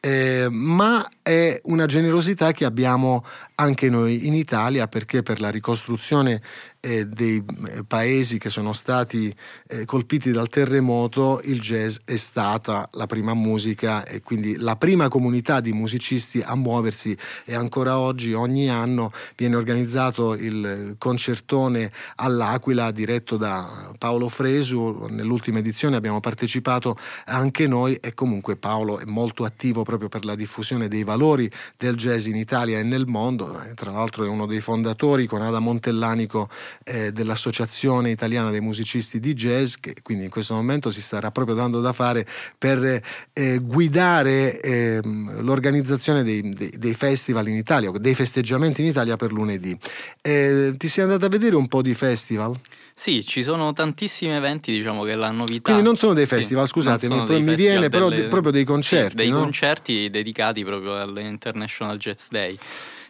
Eh, 0.00 0.48
ma 0.50 1.06
è 1.22 1.60
una 1.64 1.86
generosità 1.86 2.52
che 2.52 2.64
abbiamo 2.64 3.24
anche 3.56 3.88
noi 3.88 4.26
in 4.26 4.34
Italia 4.34 4.86
perché 4.86 5.22
per 5.22 5.40
la 5.40 5.50
ricostruzione 5.50 6.42
eh, 6.86 7.06
dei 7.06 7.44
paesi 7.86 8.38
che 8.38 8.48
sono 8.48 8.72
stati 8.72 9.34
eh, 9.66 9.84
colpiti 9.84 10.30
dal 10.30 10.48
terremoto, 10.48 11.40
il 11.42 11.60
jazz 11.60 11.96
è 12.04 12.14
stata 12.16 12.88
la 12.92 13.06
prima 13.06 13.34
musica 13.34 14.04
e 14.04 14.20
quindi 14.20 14.56
la 14.56 14.76
prima 14.76 15.08
comunità 15.08 15.58
di 15.58 15.72
musicisti 15.72 16.40
a 16.42 16.54
muoversi 16.54 17.16
e 17.44 17.56
ancora 17.56 17.98
oggi 17.98 18.32
ogni 18.34 18.70
anno 18.70 19.10
viene 19.34 19.56
organizzato 19.56 20.34
il 20.34 20.94
concertone 20.98 21.90
all'Aquila 22.16 22.92
diretto 22.92 23.36
da 23.36 23.92
Paolo 23.98 24.28
Fresu, 24.28 25.06
nell'ultima 25.08 25.58
edizione 25.58 25.96
abbiamo 25.96 26.20
partecipato 26.20 26.96
anche 27.24 27.66
noi 27.66 27.96
e 27.96 28.14
comunque 28.14 28.54
Paolo 28.54 29.00
è 29.00 29.04
molto 29.04 29.42
attivo 29.44 29.82
proprio 29.82 30.08
per 30.08 30.24
la 30.24 30.36
diffusione 30.36 30.86
dei 30.86 31.02
valori 31.02 31.50
del 31.76 31.96
jazz 31.96 32.26
in 32.26 32.36
Italia 32.36 32.78
e 32.78 32.84
nel 32.84 33.06
mondo, 33.06 33.60
Eh, 33.60 33.74
tra 33.74 33.90
l'altro 33.90 34.24
è 34.24 34.28
uno 34.28 34.46
dei 34.46 34.60
fondatori 34.60 35.26
con 35.26 35.42
Ada 35.42 35.58
Montellanico 35.58 36.48
eh, 36.84 37.12
dell'Associazione 37.12 38.10
Italiana 38.10 38.50
dei 38.50 38.60
Musicisti 38.60 39.20
di 39.20 39.34
Jazz, 39.34 39.74
che 39.80 39.96
quindi 40.02 40.24
in 40.24 40.30
questo 40.30 40.54
momento 40.54 40.90
si 40.90 41.00
starà 41.02 41.30
proprio 41.30 41.54
dando 41.54 41.80
da 41.80 41.92
fare 41.92 42.26
per 42.58 43.02
eh, 43.32 43.58
guidare 43.58 44.60
ehm, 44.60 45.42
l'organizzazione 45.42 46.22
dei, 46.22 46.48
dei- 46.50 46.72
dei 46.76 46.94
festival 46.94 47.48
in 47.48 47.56
Italia, 47.56 47.90
dei 47.90 48.14
festeggiamenti 48.14 48.80
in 48.82 48.88
Italia 48.88 49.16
per 49.16 49.32
lunedì. 49.32 49.76
Eh, 50.22 50.74
ti 50.76 50.88
sei 50.88 51.04
andato 51.04 51.24
a 51.26 51.28
vedere 51.28 51.56
un 51.56 51.68
po' 51.68 51.82
di 51.82 51.94
festival? 51.94 52.58
Sì, 52.98 53.24
ci 53.26 53.42
sono 53.42 53.72
tantissimi 53.74 54.32
eventi, 54.34 54.72
diciamo 54.72 55.02
che 55.02 55.14
la 55.14 55.30
novità... 55.30 55.60
Quindi 55.64 55.82
non 55.82 55.98
sono 55.98 56.14
dei 56.14 56.24
Sì, 56.24 56.36
festival, 56.36 56.66
scusatemi, 56.66 57.16
poi 57.18 57.26
dei 57.26 57.40
mi 57.42 57.44
festival, 57.50 57.72
viene 57.72 57.88
però 57.90 58.08
delle- 58.08 58.22
di- 58.22 58.28
proprio 58.28 58.52
dei 58.52 58.62
sì, 58.62 58.66
concerti, 58.68 59.16
dei 59.16 59.28
no? 59.28 59.38
concerti 59.40 60.08
dedicati 60.08 60.64
proprio 60.64 60.98
all'International 60.98 61.98
Jazz 61.98 62.28
Day. 62.30 62.58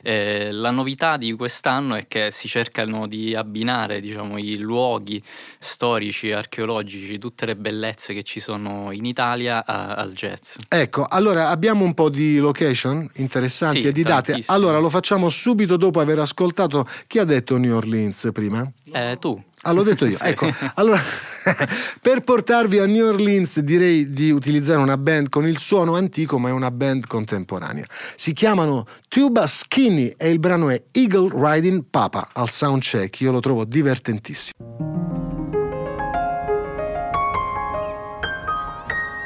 Eh, 0.03 0.51
la 0.53 0.71
novità 0.71 1.17
di 1.17 1.33
quest'anno 1.33 1.95
è 1.95 2.07
che 2.09 2.31
si 2.31 2.49
cercano 2.49 3.07
di 3.07 3.35
abbinare 3.35 4.01
diciamo, 4.01 4.39
i 4.39 4.57
luoghi 4.57 5.23
storici, 5.59 6.33
archeologici, 6.33 7.19
tutte 7.19 7.47
le 7.47 7.57
bellezze 7.57 8.15
che 8.15 8.23
ci 8.23 8.41
sono 8.41 8.91
in 8.93 9.05
Italia 9.05 9.65
a- 9.65 9.95
al 9.95 10.13
jazz. 10.13 10.57
Ecco, 10.69 11.07
allora 11.09 11.49
abbiamo 11.49 11.85
un 11.85 11.95
po' 11.95 12.09
di 12.09 12.39
location 12.39 13.09
interessanti 13.15 13.81
Sì, 13.81 13.87
e 13.89 13.93
di 13.93 14.03
date. 14.03 14.33
tantissime. 14.33 14.57
Allora 14.57 14.79
lo 14.79 14.89
facciamo 14.91 15.29
subito 15.29 15.77
dopo 15.77 16.01
aver 16.01 16.19
ascoltato 16.19 16.87
chi 17.07 17.19
ha 17.19 17.25
detto 17.25 17.57
New 17.57 17.75
Orleans 17.75 18.29
prima? 18.33 18.71
Eh, 18.93 19.17
tu? 19.19 19.43
Ah, 19.63 19.73
l'ho 19.73 19.83
detto 19.83 20.07
io. 20.07 20.17
Sì. 20.19 20.27
Ecco, 20.27 20.53
allora 20.75 21.01
per 22.01 22.23
portarvi 22.23 22.79
a 22.79 22.87
New 22.87 23.07
Orleans 23.07 23.61
direi 23.61 24.11
di 24.11 24.31
utilizzare 24.31 24.81
una 24.81 24.97
band 24.97 25.29
con 25.29 25.47
il 25.47 25.59
suono 25.59 25.97
antico, 25.97 26.39
ma 26.39 26.49
è 26.49 26.53
una 26.53 26.71
band 26.71 27.07
contemporanea. 27.07 27.85
Si 28.15 28.33
chiamano 28.33 28.87
Tuba 29.09 29.47
Skinny 29.47 30.15
e 30.17 30.31
il 30.31 30.39
brano 30.39 30.71
è 30.71 30.83
Eagle 30.93 31.31
Riding 31.35 31.85
Papa 31.91 32.29
al 32.33 32.51
soundcheck. 32.51 33.21
Io 33.21 33.33
lo 33.33 33.41
trovo 33.41 33.65
divertentissimo. 33.65 34.55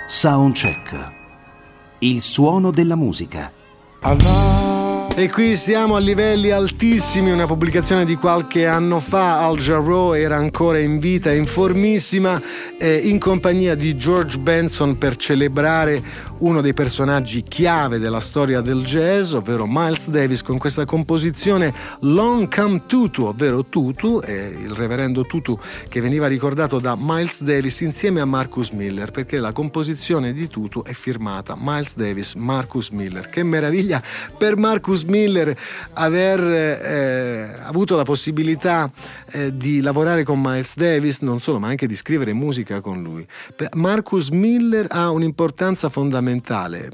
Soundcheck. 0.06 1.12
Il 2.00 2.20
suono 2.20 2.70
della 2.70 2.96
musica. 2.96 3.52
E 5.20 5.28
qui 5.28 5.54
siamo 5.58 5.96
a 5.96 5.98
livelli 5.98 6.50
altissimi, 6.50 7.30
una 7.30 7.44
pubblicazione 7.44 8.06
di 8.06 8.14
qualche 8.14 8.66
anno 8.66 9.00
fa, 9.00 9.44
Al 9.44 9.58
Jarreau 9.58 10.14
era 10.14 10.36
ancora 10.36 10.78
in 10.78 10.98
vita, 10.98 11.30
in 11.30 11.44
formissima, 11.44 12.40
eh, 12.78 12.96
in 12.96 13.18
compagnia 13.18 13.74
di 13.74 13.98
George 13.98 14.38
Benson 14.38 14.96
per 14.96 15.16
celebrare 15.16 16.02
uno 16.40 16.60
dei 16.62 16.72
personaggi 16.72 17.42
chiave 17.42 17.98
della 17.98 18.20
storia 18.20 18.60
del 18.60 18.82
jazz, 18.82 19.32
ovvero 19.32 19.66
Miles 19.68 20.08
Davis, 20.08 20.42
con 20.42 20.58
questa 20.58 20.84
composizione 20.84 21.72
Long 22.00 22.52
Come 22.54 22.86
Tutu, 22.86 23.24
ovvero 23.24 23.66
Tutu, 23.66 24.20
eh, 24.24 24.56
il 24.62 24.72
reverendo 24.72 25.26
Tutu 25.26 25.58
che 25.88 26.00
veniva 26.00 26.26
ricordato 26.26 26.78
da 26.78 26.96
Miles 26.98 27.42
Davis 27.42 27.80
insieme 27.80 28.20
a 28.20 28.24
Marcus 28.24 28.70
Miller, 28.70 29.10
perché 29.10 29.38
la 29.38 29.52
composizione 29.52 30.32
di 30.32 30.48
Tutu 30.48 30.82
è 30.82 30.92
firmata 30.92 31.56
Miles 31.58 31.96
Davis, 31.96 32.34
Marcus 32.34 32.88
Miller. 32.88 33.28
Che 33.28 33.42
meraviglia 33.42 34.02
per 34.38 34.56
Marcus 34.56 35.02
Miller 35.02 35.54
aver 35.94 36.40
eh, 36.40 37.58
avuto 37.64 37.96
la 37.96 38.04
possibilità 38.04 38.90
eh, 39.32 39.54
di 39.54 39.82
lavorare 39.82 40.22
con 40.22 40.40
Miles 40.40 40.74
Davis, 40.76 41.20
non 41.20 41.38
solo, 41.40 41.58
ma 41.58 41.68
anche 41.68 41.86
di 41.86 41.96
scrivere 41.96 42.32
musica 42.32 42.80
con 42.80 43.02
lui. 43.02 43.26
Marcus 43.74 44.30
Miller 44.30 44.86
ha 44.88 45.10
un'importanza 45.10 45.90
fondamentale 45.90 46.28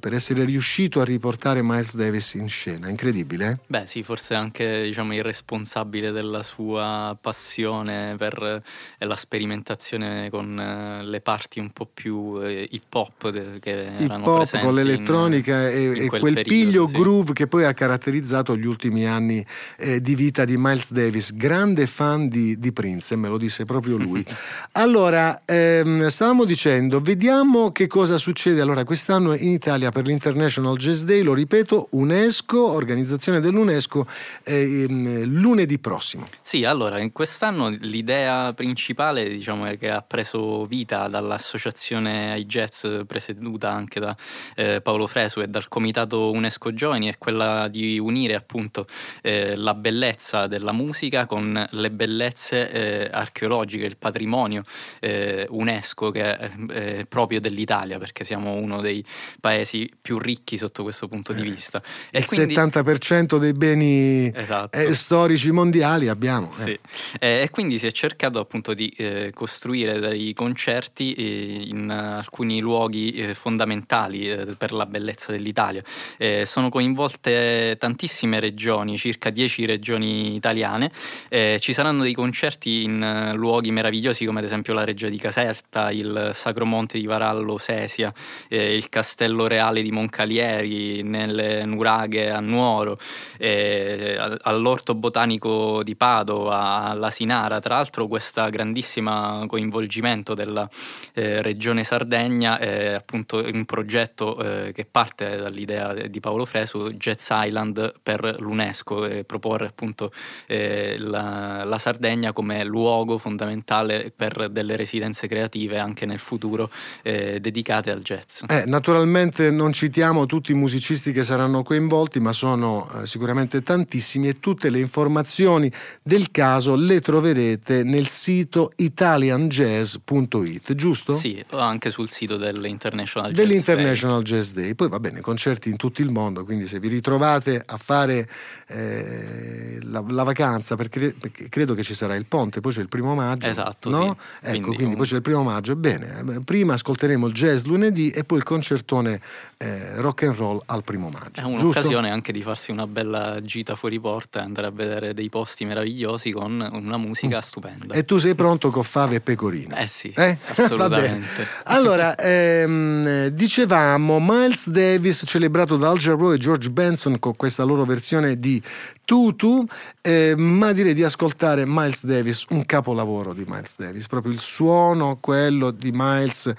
per 0.00 0.14
essere 0.14 0.44
riuscito 0.44 1.00
a 1.00 1.04
riportare 1.04 1.62
Miles 1.62 1.94
Davis 1.96 2.34
in 2.34 2.48
scena. 2.48 2.88
Incredibile, 2.88 3.48
eh? 3.48 3.58
Beh 3.66 3.86
sì, 3.86 4.02
forse 4.02 4.34
anche 4.34 4.82
diciamo, 4.84 5.14
il 5.14 5.22
responsabile 5.22 6.12
della 6.12 6.42
sua 6.42 7.16
passione 7.20 8.16
per 8.16 8.62
eh, 8.98 9.06
la 9.06 9.16
sperimentazione 9.16 10.30
con 10.30 10.58
eh, 10.58 11.04
le 11.04 11.20
parti 11.20 11.60
un 11.60 11.70
po' 11.70 11.88
più 11.92 12.40
hip 12.42 12.94
hop 12.94 13.58
che 13.60 13.94
Hip 13.98 14.00
erano 14.00 14.24
hop 14.26 14.60
con 14.60 14.68
in- 14.70 14.74
l'elettronica 14.74 15.68
e, 15.68 15.84
in 15.84 16.02
e 16.02 16.06
quel 16.06 16.20
quel 16.20 16.34
periodo, 16.34 16.64
piglio 16.64 16.86
sì. 16.86 16.96
groove 16.96 17.32
che 17.32 17.46
poi 17.46 17.64
ha 17.64 17.72
caratterizzato 17.72 18.56
gli 18.56 18.66
ultimi 18.66 19.06
anni 19.06 19.44
eh, 19.78 20.00
di 20.00 20.14
vita 20.14 20.44
di 20.44 20.56
Miles 20.56 20.92
Davis, 20.92 21.34
grande 21.34 21.86
fan 21.86 22.28
di, 22.28 22.58
di 22.58 22.72
Prince, 22.72 23.16
me 23.16 23.28
lo 23.28 23.38
disse 23.38 23.64
proprio 23.64 23.96
lui. 23.96 24.24
allora, 24.72 25.42
ehm, 25.44 26.08
stavamo 26.08 26.44
dicendo, 26.44 27.00
vediamo 27.00 27.72
che 27.72 27.86
cosa 27.86 28.18
succede 28.18 28.60
allora 28.60 28.84
quest'anno 28.84 29.25
in 29.34 29.52
Italia 29.52 29.90
per 29.90 30.06
l'International 30.06 30.76
Jazz 30.76 31.02
Day, 31.02 31.22
lo 31.22 31.34
ripeto, 31.34 31.88
UNESCO, 31.90 32.70
organizzazione 32.70 33.40
dell'UNESCO, 33.40 34.06
eh, 34.42 34.86
lunedì 34.88 35.78
prossimo. 35.78 36.26
Sì, 36.42 36.64
allora, 36.64 36.98
in 36.98 37.12
quest'anno 37.12 37.68
l'idea 37.68 38.52
principale 38.52 39.28
diciamo, 39.28 39.66
che 39.76 39.90
ha 39.90 40.02
preso 40.02 40.64
vita 40.64 41.08
dall'associazione 41.08 42.32
ai 42.32 42.46
jazz 42.46 42.86
presieduta 43.06 43.70
anche 43.70 44.00
da 44.00 44.16
eh, 44.54 44.80
Paolo 44.80 45.06
Fresu 45.06 45.40
e 45.40 45.48
dal 45.48 45.68
comitato 45.68 46.30
UNESCO 46.30 46.72
Giovani 46.72 47.08
è 47.08 47.18
quella 47.18 47.68
di 47.68 47.98
unire 47.98 48.34
appunto 48.34 48.86
eh, 49.22 49.56
la 49.56 49.74
bellezza 49.74 50.46
della 50.46 50.72
musica 50.72 51.26
con 51.26 51.66
le 51.70 51.90
bellezze 51.90 52.70
eh, 52.70 53.08
archeologiche, 53.10 53.84
il 53.84 53.96
patrimonio 53.96 54.62
eh, 55.00 55.46
UNESCO 55.48 56.10
che 56.10 56.36
è 56.36 57.04
proprio 57.08 57.40
dell'Italia 57.40 57.98
perché 57.98 58.24
siamo 58.24 58.54
uno 58.54 58.80
dei 58.80 59.04
paesi 59.40 59.90
più 60.00 60.18
ricchi 60.18 60.58
sotto 60.58 60.82
questo 60.82 61.08
punto 61.08 61.32
di 61.32 61.42
vista. 61.42 61.82
E 62.10 62.18
il 62.18 62.26
quindi... 62.26 62.54
70% 62.54 63.38
dei 63.38 63.52
beni 63.52 64.32
esatto. 64.34 64.76
Eh, 64.76 64.94
storici 64.94 65.50
mondiali 65.50 66.08
abbiamo. 66.08 66.50
Sì. 66.50 66.78
Eh. 67.18 67.42
e 67.42 67.50
quindi 67.50 67.78
si 67.78 67.86
è 67.86 67.90
cercato 67.90 68.38
appunto 68.38 68.74
di 68.74 68.94
costruire 69.34 69.98
dei 69.98 70.32
concerti 70.34 71.68
in 71.68 71.90
alcuni 71.90 72.60
luoghi 72.60 73.34
fondamentali 73.34 74.54
per 74.56 74.72
la 74.72 74.86
bellezza 74.86 75.32
dell'Italia. 75.32 75.82
Eh, 76.16 76.44
sono 76.46 76.68
coinvolte 76.68 77.76
tantissime 77.78 78.40
regioni, 78.40 78.96
circa 78.96 79.30
10 79.30 79.64
regioni 79.66 80.34
italiane. 80.34 80.90
Eh, 81.28 81.58
ci 81.60 81.72
saranno 81.72 82.02
dei 82.02 82.14
concerti 82.14 82.82
in 82.82 83.32
luoghi 83.34 83.70
meravigliosi 83.70 84.24
come 84.24 84.40
ad 84.40 84.44
esempio 84.44 84.74
la 84.74 84.84
Reggia 84.84 85.08
di 85.08 85.18
Caserta, 85.18 85.90
il 85.90 86.30
Sacromonte 86.32 86.98
di 86.98 87.06
Varallo 87.06 87.58
Sesia, 87.58 88.12
eh, 88.48 88.74
il 88.74 88.88
Castello 88.88 89.05
Reale 89.46 89.82
di 89.82 89.90
Moncalieri, 89.90 91.02
nelle 91.02 91.64
Nuraghe 91.64 92.30
a 92.30 92.40
Nuoro, 92.40 92.98
eh, 93.38 94.16
all'Orto 94.42 94.94
Botanico 94.94 95.82
di 95.82 95.96
Padova, 95.96 96.82
alla 96.82 97.10
Sinara. 97.10 97.60
Tra 97.60 97.76
l'altro 97.76 98.06
questo 98.06 98.46
grandissimo 98.48 99.46
coinvolgimento 99.46 100.34
della 100.34 100.68
eh, 101.14 101.42
regione 101.42 101.84
Sardegna 101.84 102.58
è 102.58 102.94
appunto 102.94 103.38
un 103.38 103.64
progetto 103.64 104.38
eh, 104.38 104.72
che 104.72 104.84
parte 104.84 105.36
dall'idea 105.36 105.92
di 105.92 106.20
Paolo 106.20 106.44
Fresu, 106.44 106.92
Jazz 106.92 107.28
Island 107.30 107.94
per 108.02 108.36
l'UNESCO 108.38 109.06
e 109.06 109.24
proporre 109.24 109.66
appunto 109.66 110.12
eh, 110.46 110.96
la, 110.98 111.64
la, 111.64 111.78
Sardegna 111.78 112.32
come 112.32 112.64
luogo 112.64 113.18
fondamentale 113.18 114.12
per 114.14 114.48
delle 114.50 114.76
residenze 114.76 115.28
creative 115.28 115.78
anche 115.78 116.06
nel 116.06 116.18
futuro 116.18 116.70
eh, 117.02 117.40
dedicate 117.40 117.90
al 117.90 118.02
jazz. 118.02 118.42
Eh, 118.48 118.64
naturalmente 118.86 119.50
non 119.50 119.72
citiamo 119.72 120.26
tutti 120.26 120.52
i 120.52 120.54
musicisti 120.54 121.10
che 121.10 121.24
saranno 121.24 121.64
coinvolti, 121.64 122.20
ma 122.20 122.30
sono 122.30 122.88
eh, 122.88 123.04
sicuramente 123.08 123.64
tantissimi 123.64 124.28
e 124.28 124.38
tutte 124.38 124.70
le 124.70 124.78
informazioni 124.78 125.68
del 126.00 126.30
caso 126.30 126.76
le 126.76 127.00
troverete 127.00 127.82
nel 127.82 128.06
sito 128.06 128.70
italianjazz.it, 128.76 130.74
giusto? 130.76 131.14
Sì, 131.14 131.44
anche 131.50 131.90
sul 131.90 132.08
sito 132.08 132.36
dell'International 132.36 133.30
Jazz 133.30 133.36
dell'International. 133.36 134.22
Jazz 134.22 134.52
Day. 134.52 134.76
Poi 134.76 134.88
va 134.88 135.00
bene, 135.00 135.18
concerti 135.20 135.68
in 135.68 135.74
tutto 135.74 136.00
il 136.00 136.12
mondo, 136.12 136.44
quindi 136.44 136.68
se 136.68 136.78
vi 136.78 136.86
ritrovate 136.86 137.60
a 137.66 137.78
fare 137.78 138.28
eh, 138.68 139.78
la, 139.82 140.04
la, 140.08 140.22
vacanza, 140.22 140.76
perché, 140.76 141.12
perché, 141.18 141.48
credo 141.48 141.74
che 141.74 141.82
ci 141.82 141.94
sarà 141.94 142.14
il 142.14 142.26
ponte, 142.26 142.60
poi 142.60 142.72
c'è 142.72 142.82
il 142.82 142.88
primo 142.88 143.16
maggio. 143.16 143.48
Esatto. 143.48 143.90
No? 143.90 144.16
Sì. 144.42 144.46
Ecco, 144.46 144.58
quindi, 144.58 144.76
quindi 144.76 144.94
poi 144.94 145.06
c'è 145.06 145.16
il 145.16 145.22
primo 145.22 145.42
maggio. 145.42 145.74
Bene, 145.74 146.24
eh, 146.36 146.40
prima 146.44 146.74
ascolteremo 146.74 147.26
il 147.26 147.32
jazz 147.32 147.64
lunedì 147.64 148.10
e 148.10 148.22
poi 148.22 148.38
il 148.38 148.44
concertone 148.76 149.20
eh, 149.58 149.94
rock 150.00 150.24
and 150.24 150.34
roll 150.34 150.60
al 150.66 150.84
primo 150.84 151.08
maggio. 151.08 151.40
È 151.40 151.42
un'occasione 151.42 151.94
giusto? 151.94 152.12
anche 152.12 152.32
di 152.32 152.42
farsi 152.42 152.70
una 152.70 152.86
bella 152.86 153.40
gita 153.40 153.74
fuori 153.74 153.98
porta 153.98 154.40
e 154.40 154.42
andare 154.42 154.66
a 154.66 154.70
vedere 154.70 155.14
dei 155.14 155.30
posti 155.30 155.64
meravigliosi 155.64 156.30
con 156.30 156.68
una 156.72 156.96
musica 156.98 157.38
mm. 157.38 157.40
stupenda. 157.40 157.94
E 157.94 158.04
tu 158.04 158.18
sei 158.18 158.34
pronto 158.34 158.70
con 158.70 158.82
fave 158.82 159.16
e 159.16 159.20
pecorino? 159.20 159.74
Eh 159.76 159.86
sì, 159.86 160.12
eh? 160.14 160.36
assolutamente. 160.44 161.46
allora, 161.64 162.14
ehm, 162.16 163.28
dicevamo 163.28 164.18
Miles 164.20 164.68
Davis 164.68 165.24
celebrato 165.26 165.76
da 165.76 165.90
Al 165.90 165.98
Jarreau 165.98 166.32
e 166.32 166.38
George 166.38 166.70
Benson 166.70 167.18
con 167.18 167.34
questa 167.34 167.64
loro 167.64 167.84
versione 167.84 168.38
di 168.38 168.62
Tutu, 169.06 169.64
eh, 170.02 170.34
ma 170.36 170.72
direi 170.72 170.92
di 170.92 171.04
ascoltare 171.04 171.62
Miles 171.64 172.04
Davis, 172.04 172.44
un 172.48 172.66
capolavoro 172.66 173.32
di 173.32 173.44
Miles 173.46 173.76
Davis, 173.78 174.08
proprio 174.08 174.32
il 174.32 174.40
suono, 174.40 175.18
quello 175.20 175.70
di 175.70 175.90
Miles 175.94 176.52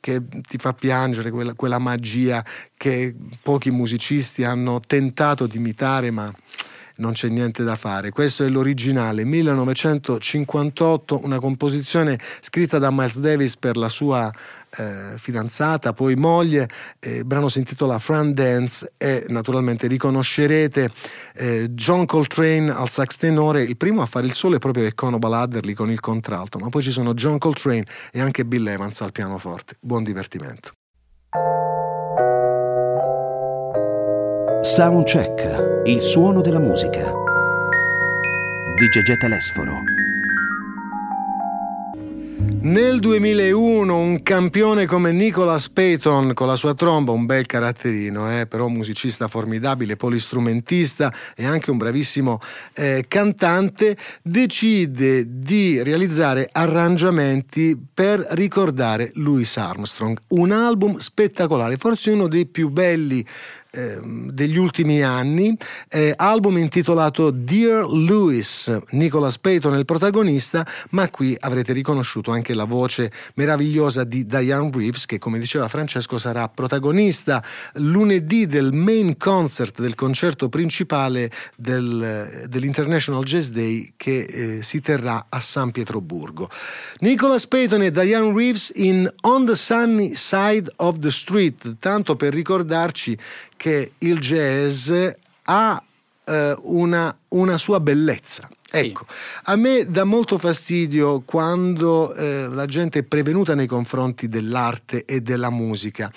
che 0.00 0.20
ti 0.46 0.58
fa 0.58 0.74
piangere, 0.74 1.30
quella, 1.30 1.54
quella 1.54 1.78
magia 1.78 2.44
che 2.76 3.16
pochi 3.40 3.70
musicisti 3.70 4.44
hanno 4.44 4.80
tentato 4.86 5.46
di 5.46 5.56
imitare, 5.56 6.10
ma 6.10 6.30
non 6.96 7.12
c'è 7.12 7.28
niente 7.28 7.64
da 7.64 7.76
fare. 7.76 8.10
Questo 8.10 8.44
è 8.44 8.48
l'originale 8.48 9.24
1958, 9.24 11.20
una 11.22 11.38
composizione 11.38 12.18
scritta 12.40 12.78
da 12.78 12.90
Miles 12.90 13.18
Davis 13.18 13.56
per 13.56 13.76
la 13.76 13.88
sua 13.88 14.32
eh, 14.76 15.16
fidanzata, 15.16 15.92
poi 15.92 16.14
moglie. 16.14 16.68
Eh, 16.98 17.16
il 17.16 17.24
brano 17.24 17.48
si 17.48 17.58
intitola 17.58 17.98
Fran 17.98 18.32
Dance 18.32 18.92
e 18.96 19.24
naturalmente 19.28 19.86
riconoscerete 19.86 20.90
eh, 21.34 21.68
John 21.70 22.06
Coltrane 22.06 22.70
al 22.70 22.88
sax 22.88 23.16
tenore. 23.16 23.62
Il 23.62 23.76
primo 23.76 24.02
a 24.02 24.06
fare 24.06 24.26
il 24.26 24.34
solo 24.34 24.56
è 24.56 24.58
proprio 24.58 24.88
Conobal 24.94 25.32
Adderley 25.32 25.74
con 25.74 25.90
il 25.90 26.00
contralto, 26.00 26.58
ma 26.58 26.68
poi 26.68 26.82
ci 26.82 26.90
sono 26.90 27.14
John 27.14 27.38
Coltrane 27.38 27.86
e 28.12 28.20
anche 28.20 28.44
Bill 28.44 28.66
Evans 28.66 29.00
al 29.00 29.12
pianoforte. 29.12 29.76
Buon 29.80 30.04
divertimento. 30.04 30.72
Soundcheck, 34.64 35.82
il 35.84 36.00
suono 36.00 36.40
della 36.40 36.58
musica 36.58 37.12
di 38.78 38.88
Gegè 38.88 39.18
Telesforo. 39.18 39.82
Nel 42.62 42.98
2001 42.98 43.94
un 43.94 44.22
campione 44.22 44.86
come 44.86 45.12
Nicholas 45.12 45.68
Payton 45.68 46.32
con 46.32 46.46
la 46.46 46.56
sua 46.56 46.72
tromba, 46.72 47.12
un 47.12 47.26
bel 47.26 47.44
caratterino, 47.44 48.40
eh, 48.40 48.46
però 48.46 48.68
musicista 48.68 49.28
formidabile, 49.28 49.96
polistrumentista 49.96 51.12
e 51.36 51.44
anche 51.44 51.70
un 51.70 51.76
bravissimo 51.76 52.40
eh, 52.72 53.04
cantante, 53.06 53.98
decide 54.22 55.26
di 55.28 55.82
realizzare 55.82 56.48
arrangiamenti 56.50 57.78
per 57.92 58.26
ricordare 58.30 59.10
Louis 59.16 59.54
Armstrong. 59.58 60.18
Un 60.28 60.52
album 60.52 60.96
spettacolare, 60.96 61.76
forse 61.76 62.12
uno 62.12 62.28
dei 62.28 62.46
più 62.46 62.70
belli 62.70 63.22
Ehm, 63.74 64.30
degli 64.30 64.56
ultimi 64.56 65.02
anni, 65.02 65.56
eh, 65.88 66.12
album 66.16 66.58
intitolato 66.58 67.30
Dear 67.30 67.84
Louis, 67.86 68.76
Nicholas 68.90 69.38
Payton 69.38 69.74
è 69.74 69.78
il 69.78 69.84
protagonista, 69.84 70.66
ma 70.90 71.08
qui 71.10 71.36
avrete 71.38 71.72
riconosciuto 71.72 72.30
anche 72.30 72.54
la 72.54 72.64
voce 72.64 73.10
meravigliosa 73.34 74.04
di 74.04 74.26
Diane 74.26 74.70
Reeves 74.72 75.06
che 75.06 75.18
come 75.18 75.40
diceva 75.40 75.66
Francesco 75.66 76.18
sarà 76.18 76.48
protagonista 76.48 77.42
lunedì 77.74 78.46
del 78.46 78.72
main 78.72 79.16
concert 79.16 79.80
del 79.80 79.96
concerto 79.96 80.48
principale 80.48 81.30
del, 81.56 82.46
dell'International 82.48 83.24
Jazz 83.24 83.48
Day 83.48 83.94
che 83.96 84.20
eh, 84.20 84.62
si 84.62 84.80
terrà 84.80 85.26
a 85.28 85.40
San 85.40 85.72
Pietroburgo. 85.72 86.48
Nicholas 87.00 87.46
Payton 87.46 87.82
e 87.82 87.90
Diane 87.90 88.32
Reeves 88.32 88.70
in 88.76 89.12
On 89.22 89.44
the 89.44 89.56
Sunny 89.56 90.14
Side 90.14 90.70
of 90.76 90.98
the 90.98 91.10
Street, 91.10 91.76
tanto 91.80 92.14
per 92.14 92.32
ricordarci 92.32 93.18
che 93.56 93.92
il 93.98 94.20
jazz 94.20 94.92
ha 95.44 95.82
eh, 96.24 96.56
una, 96.62 97.16
una 97.28 97.56
sua 97.58 97.80
bellezza. 97.80 98.48
Ecco, 98.76 99.06
a 99.44 99.54
me 99.54 99.86
dà 99.88 100.02
molto 100.02 100.36
fastidio 100.36 101.22
quando 101.24 102.12
eh, 102.12 102.48
la 102.48 102.66
gente 102.66 103.00
è 103.00 103.02
prevenuta 103.04 103.54
nei 103.54 103.68
confronti 103.68 104.28
dell'arte 104.28 105.04
e 105.04 105.20
della 105.20 105.50
musica. 105.50 106.10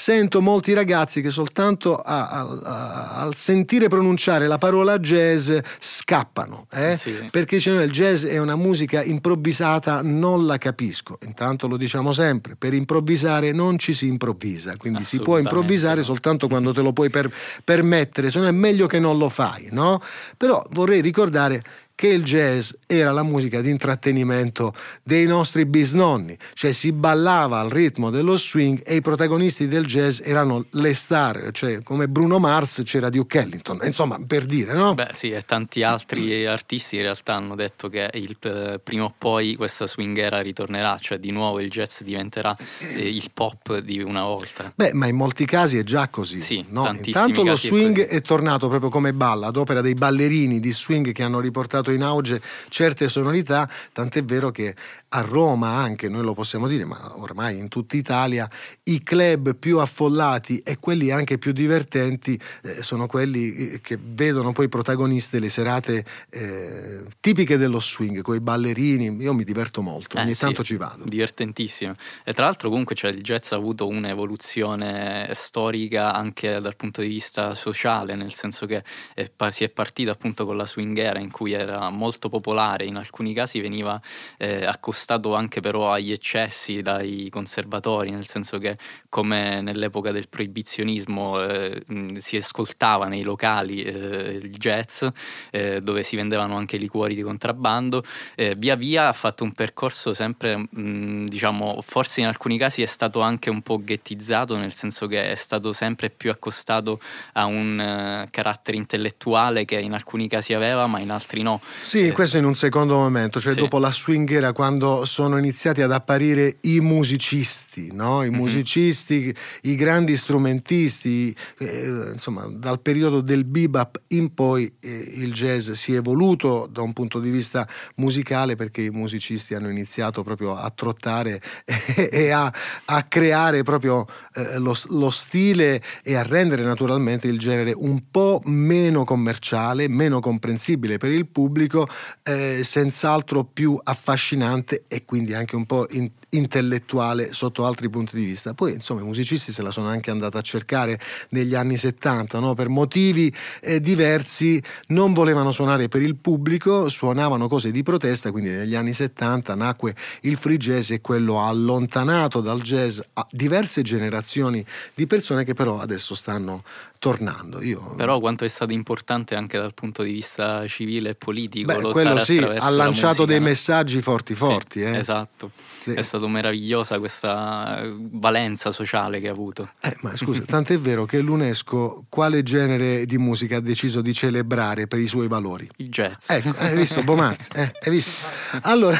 Sento 0.00 0.40
molti 0.40 0.74
ragazzi 0.74 1.20
che 1.20 1.28
soltanto 1.28 1.96
a, 1.96 2.28
a, 2.28 2.40
a, 2.62 3.10
al 3.16 3.34
sentire 3.34 3.88
pronunciare 3.88 4.46
la 4.46 4.56
parola 4.56 4.96
jazz 5.00 5.52
scappano, 5.80 6.68
eh? 6.70 6.96
sì. 6.96 7.26
perché 7.32 7.56
dicono 7.56 7.82
il 7.82 7.90
jazz 7.90 8.24
è 8.24 8.38
una 8.38 8.54
musica 8.54 9.02
improvvisata, 9.02 10.00
non 10.02 10.46
la 10.46 10.56
capisco. 10.56 11.18
Intanto 11.26 11.66
lo 11.66 11.76
diciamo 11.76 12.12
sempre, 12.12 12.54
per 12.54 12.74
improvvisare 12.74 13.50
non 13.50 13.76
ci 13.76 13.92
si 13.92 14.06
improvvisa, 14.06 14.76
quindi 14.76 15.02
si 15.02 15.18
può 15.18 15.36
improvvisare 15.36 15.96
no. 15.96 16.04
soltanto 16.04 16.46
quando 16.46 16.72
te 16.72 16.80
lo 16.80 16.92
puoi 16.92 17.10
per, 17.10 17.28
permettere, 17.64 18.30
se 18.30 18.38
no 18.38 18.46
è 18.46 18.52
meglio 18.52 18.86
che 18.86 19.00
non 19.00 19.18
lo 19.18 19.28
fai, 19.28 19.66
no? 19.72 20.00
Però 20.36 20.64
vorrei 20.70 21.00
ricordare 21.00 21.60
che 21.98 22.06
il 22.06 22.22
jazz 22.22 22.70
era 22.86 23.10
la 23.10 23.24
musica 23.24 23.60
di 23.60 23.70
intrattenimento 23.70 24.72
dei 25.02 25.26
nostri 25.26 25.66
bisnonni, 25.66 26.38
cioè 26.54 26.70
si 26.70 26.92
ballava 26.92 27.58
al 27.58 27.70
ritmo 27.70 28.10
dello 28.10 28.36
swing 28.36 28.80
e 28.84 28.94
i 28.94 29.00
protagonisti 29.00 29.66
del 29.66 29.84
jazz 29.88 30.20
erano 30.22 30.66
le 30.72 30.92
star, 30.92 31.48
cioè 31.52 31.82
come 31.82 32.08
Bruno 32.08 32.38
Mars 32.38 32.82
c'era 32.84 33.08
Duke 33.08 33.40
Ellington, 33.40 33.80
insomma 33.82 34.20
per 34.24 34.44
dire, 34.44 34.74
no? 34.74 34.94
Beh 34.94 35.10
sì, 35.14 35.30
e 35.30 35.42
tanti 35.42 35.82
altri 35.82 36.46
artisti 36.46 36.96
in 36.96 37.02
realtà 37.02 37.34
hanno 37.34 37.56
detto 37.56 37.88
che 37.88 38.10
il, 38.12 38.36
eh, 38.42 38.78
prima 38.82 39.04
o 39.04 39.14
poi 39.16 39.56
questa 39.56 39.86
swinghera 39.86 40.40
ritornerà, 40.40 40.98
cioè 41.00 41.18
di 41.18 41.30
nuovo 41.30 41.58
il 41.58 41.70
jazz 41.70 42.02
diventerà 42.02 42.54
eh, 42.80 43.08
il 43.08 43.30
pop 43.32 43.78
di 43.78 44.00
una 44.00 44.22
volta. 44.22 44.70
Beh, 44.74 44.92
ma 44.92 45.06
in 45.06 45.16
molti 45.16 45.46
casi 45.46 45.78
è 45.78 45.82
già 45.82 46.08
così. 46.08 46.40
Sì, 46.40 46.64
no? 46.68 46.86
Intanto 47.02 47.42
lo 47.42 47.52
è 47.52 47.56
swing 47.56 48.04
così. 48.04 48.16
è, 48.16 48.20
tornato 48.20 48.68
proprio 48.68 48.90
come 48.90 49.14
balla, 49.14 49.46
ad 49.46 49.56
opera 49.56 49.80
dei 49.80 49.94
ballerini 49.94 50.60
di 50.60 50.72
swing 50.72 51.12
che 51.12 51.22
hanno 51.22 51.40
riportato 51.40 51.90
in 51.90 52.02
auge 52.02 52.42
certe 52.68 53.08
sonorità, 53.08 53.68
tant'è 53.92 54.22
vero 54.22 54.50
che 54.50 54.74
a 55.10 55.20
Roma 55.20 55.70
anche, 55.70 56.08
noi 56.08 56.22
lo 56.22 56.34
possiamo 56.34 56.66
dire, 56.66 56.84
ma 56.84 57.12
ormai 57.16 57.56
in 57.56 57.68
tutta 57.68 57.96
Italia, 57.96 58.48
i 58.84 59.02
club 59.02 59.54
più 59.54 59.78
affollati 59.78 60.58
e 60.58 60.78
quelli 60.78 61.10
anche 61.10 61.38
più 61.38 61.52
divertenti 61.52 62.38
eh, 62.62 62.82
sono 62.82 63.06
quelli 63.06 63.54
eh, 63.54 63.80
che 63.80 63.98
vedono 64.00 64.52
poi 64.52 64.68
protagoniste 64.68 65.38
le 65.38 65.48
serate 65.48 66.04
eh, 66.28 67.04
tipiche 67.20 67.56
dello 67.56 67.80
swing, 67.80 68.20
con 68.20 68.36
i 68.36 68.40
ballerini. 68.40 69.16
Io 69.22 69.32
mi 69.32 69.44
diverto 69.44 69.80
molto, 69.80 70.18
Eh, 70.18 70.20
ogni 70.20 70.34
sì, 70.34 70.40
tanto 70.40 70.62
ci 70.62 70.76
vado. 70.76 71.04
Divertentissimo. 71.04 71.94
E 72.22 72.34
tra 72.34 72.44
l'altro 72.44 72.68
comunque 72.68 72.94
cioè, 72.94 73.10
il 73.10 73.22
jazz 73.22 73.52
ha 73.52 73.56
avuto 73.56 73.86
un'evoluzione 73.88 75.30
storica 75.32 76.12
anche 76.12 76.60
dal 76.60 76.76
punto 76.76 77.00
di 77.00 77.08
vista 77.08 77.54
sociale, 77.54 78.14
nel 78.14 78.34
senso 78.34 78.66
che 78.66 78.84
è 79.14 79.30
si 79.48 79.64
è 79.64 79.70
partito 79.70 80.10
appunto 80.10 80.44
con 80.44 80.56
la 80.56 80.66
swinghera 80.66 81.18
in 81.18 81.30
cui 81.30 81.52
era 81.52 81.88
molto 81.88 82.28
popolare, 82.28 82.84
in 82.84 82.96
alcuni 82.96 83.32
casi 83.32 83.60
veniva 83.60 83.98
eh, 84.36 84.66
accostato 84.66 84.96
anche 85.34 85.60
però 85.60 85.92
agli 85.92 86.12
eccessi 86.12 86.82
dai 86.82 87.28
conservatori, 87.30 88.10
nel 88.10 88.26
senso 88.26 88.58
che 88.58 88.76
come 89.08 89.60
nell'epoca 89.60 90.12
del 90.12 90.28
proibizionismo 90.28 91.42
eh, 91.42 91.82
si 92.18 92.36
ascoltava 92.36 93.06
nei 93.06 93.22
locali 93.22 93.82
eh, 93.82 94.40
il 94.42 94.50
jazz 94.50 95.04
eh, 95.50 95.80
dove 95.80 96.02
si 96.02 96.16
vendevano 96.16 96.56
anche 96.56 96.76
liquori 96.76 97.14
di 97.14 97.22
contrabbando, 97.22 98.02
eh, 98.34 98.54
via 98.56 98.74
via 98.76 99.08
ha 99.08 99.12
fatto 99.12 99.44
un 99.44 99.52
percorso 99.52 100.14
sempre, 100.14 100.56
mh, 100.56 101.26
diciamo, 101.26 101.80
forse 101.82 102.20
in 102.20 102.26
alcuni 102.26 102.58
casi 102.58 102.82
è 102.82 102.86
stato 102.86 103.20
anche 103.20 103.50
un 103.50 103.62
po' 103.62 103.78
ghettizzato, 103.82 104.56
nel 104.56 104.74
senso 104.74 105.06
che 105.06 105.30
è 105.30 105.34
stato 105.34 105.72
sempre 105.72 106.10
più 106.10 106.30
accostato 106.30 107.00
a 107.34 107.44
un 107.44 107.78
eh, 107.80 108.28
carattere 108.30 108.76
intellettuale 108.76 109.64
che 109.64 109.78
in 109.78 109.92
alcuni 109.94 110.28
casi 110.28 110.54
aveva, 110.54 110.86
ma 110.86 111.00
in 111.00 111.10
altri 111.10 111.42
no. 111.42 111.60
Sì, 111.82 112.08
Eh, 112.08 112.12
questo 112.12 112.38
in 112.38 112.44
un 112.44 112.54
secondo 112.54 112.96
momento, 112.96 113.40
cioè 113.40 113.52
Sì. 113.54 113.60
dopo 113.60 113.78
la 113.78 113.90
swinghera, 113.92 114.52
quando 114.52 114.87
sono 115.04 115.36
iniziati 115.38 115.82
ad 115.82 115.92
apparire 115.92 116.56
i 116.62 116.80
musicisti, 116.80 117.90
no? 117.92 118.22
i 118.24 118.30
Mhm. 118.30 118.36
musicisti, 118.36 119.34
i 119.62 119.74
grandi 119.74 120.16
strumentisti, 120.16 121.34
eh, 121.58 122.10
insomma, 122.12 122.46
dal 122.50 122.80
periodo 122.80 123.20
del 123.20 123.44
bebop 123.44 124.00
in 124.08 124.34
poi 124.34 124.72
eh, 124.80 124.88
il 125.16 125.32
jazz 125.32 125.70
si 125.72 125.94
è 125.94 125.96
evoluto 125.98 126.68
da 126.70 126.82
un 126.82 126.92
punto 126.92 127.20
di 127.20 127.30
vista 127.30 127.66
musicale 127.96 128.56
perché 128.56 128.82
i 128.82 128.90
musicisti 128.90 129.54
hanno 129.54 129.70
iniziato 129.70 130.22
proprio 130.22 130.56
a 130.56 130.70
trottare 130.70 131.40
e, 131.64 132.08
e 132.12 132.30
a, 132.30 132.52
a 132.86 133.02
creare 133.04 133.62
proprio 133.62 134.06
eh, 134.34 134.58
lo, 134.58 134.74
lo 134.88 135.10
stile 135.10 135.82
e 136.02 136.14
a 136.14 136.22
rendere 136.22 136.62
naturalmente 136.62 137.26
il 137.28 137.38
genere 137.38 137.72
un 137.74 138.10
po' 138.10 138.40
meno 138.44 139.04
commerciale, 139.04 139.88
meno 139.88 140.20
comprensibile 140.20 140.96
per 140.98 141.10
il 141.10 141.26
pubblico, 141.26 141.86
eh, 142.22 142.60
senz'altro 142.62 143.44
più 143.44 143.78
affascinante 143.82 144.77
e 144.86 145.04
quindi 145.04 145.34
anche 145.34 145.56
un 145.56 145.66
po' 145.66 145.86
in- 145.90 146.10
intellettuale 146.30 147.32
sotto 147.32 147.64
altri 147.66 147.88
punti 147.88 148.16
di 148.16 148.24
vista. 148.24 148.54
Poi 148.54 148.72
insomma 148.72 149.00
i 149.00 149.04
musicisti 149.04 149.52
se 149.52 149.62
la 149.62 149.70
sono 149.70 149.88
anche 149.88 150.10
andata 150.10 150.38
a 150.38 150.42
cercare 150.42 150.98
negli 151.30 151.54
anni 151.54 151.76
70, 151.76 152.38
no? 152.38 152.54
per 152.54 152.68
motivi 152.68 153.32
eh, 153.60 153.80
diversi 153.80 154.62
non 154.88 155.12
volevano 155.12 155.52
suonare 155.52 155.88
per 155.88 156.02
il 156.02 156.16
pubblico, 156.16 156.88
suonavano 156.88 157.48
cose 157.48 157.70
di 157.70 157.82
protesta, 157.82 158.30
quindi 158.30 158.50
negli 158.50 158.74
anni 158.74 158.92
70 158.92 159.54
nacque 159.54 159.94
il 160.22 160.36
free 160.36 160.56
jazz 160.56 160.90
e 160.90 161.00
quello 161.00 161.40
ha 161.40 161.48
allontanato 161.48 162.40
dal 162.40 162.60
jazz 162.62 163.00
a 163.14 163.26
diverse 163.30 163.82
generazioni 163.82 164.64
di 164.94 165.06
persone 165.06 165.44
che 165.44 165.54
però 165.54 165.78
adesso 165.78 166.14
stanno 166.14 166.62
tornando. 166.98 167.62
Io, 167.62 167.94
Però 167.96 168.18
quanto 168.18 168.44
è 168.44 168.48
stato 168.48 168.72
importante 168.72 169.34
anche 169.34 169.56
dal 169.56 169.72
punto 169.74 170.02
di 170.02 170.12
vista 170.12 170.66
civile 170.66 171.10
e 171.10 171.14
politico. 171.14 171.72
Beh, 171.72 171.92
quello 171.92 172.18
sì, 172.18 172.38
ha 172.38 172.54
la 172.54 172.70
lanciato 172.70 173.08
musica, 173.08 173.24
dei 173.26 173.38
no? 173.38 173.44
messaggi 173.44 174.02
forti 174.02 174.34
Sì, 174.34 174.38
forti. 174.38 174.82
eh. 174.82 174.98
Esatto, 174.98 175.52
Sì. 175.82 175.92
è 175.92 176.02
stata 176.18 176.30
meravigliosa 176.30 176.98
questa 176.98 177.82
eh, 177.82 177.94
valenza 177.96 178.72
sociale 178.72 179.20
che 179.20 179.28
ha 179.28 179.32
avuto. 179.32 179.70
Eh, 179.80 179.96
ma 180.00 180.16
scusa, 180.16 180.42
tant'è 180.42 180.78
vero 180.78 181.06
che 181.06 181.20
l'UNESCO 181.20 182.04
quale 182.08 182.42
genere 182.42 183.06
di 183.06 183.18
musica 183.18 183.56
ha 183.56 183.60
deciso 183.60 184.00
di 184.00 184.12
celebrare 184.12 184.86
per 184.86 184.98
i 184.98 185.06
suoi 185.06 185.28
valori? 185.28 185.68
Il 185.76 185.88
jazz. 185.88 186.28
Ecco, 186.28 186.54
hai 186.58 186.76
visto, 186.76 187.02
Bomarzi? 187.02 187.48
Eh, 187.54 187.72
hai 187.80 187.90
visto? 187.90 188.26
Allora, 188.62 188.98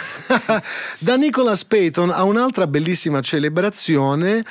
da 0.98 1.16
Nicholas 1.16 1.64
Payton 1.64 2.10
a 2.10 2.22
un'altra 2.22 2.66
bellissima 2.66 3.20
celebrazione 3.20 4.44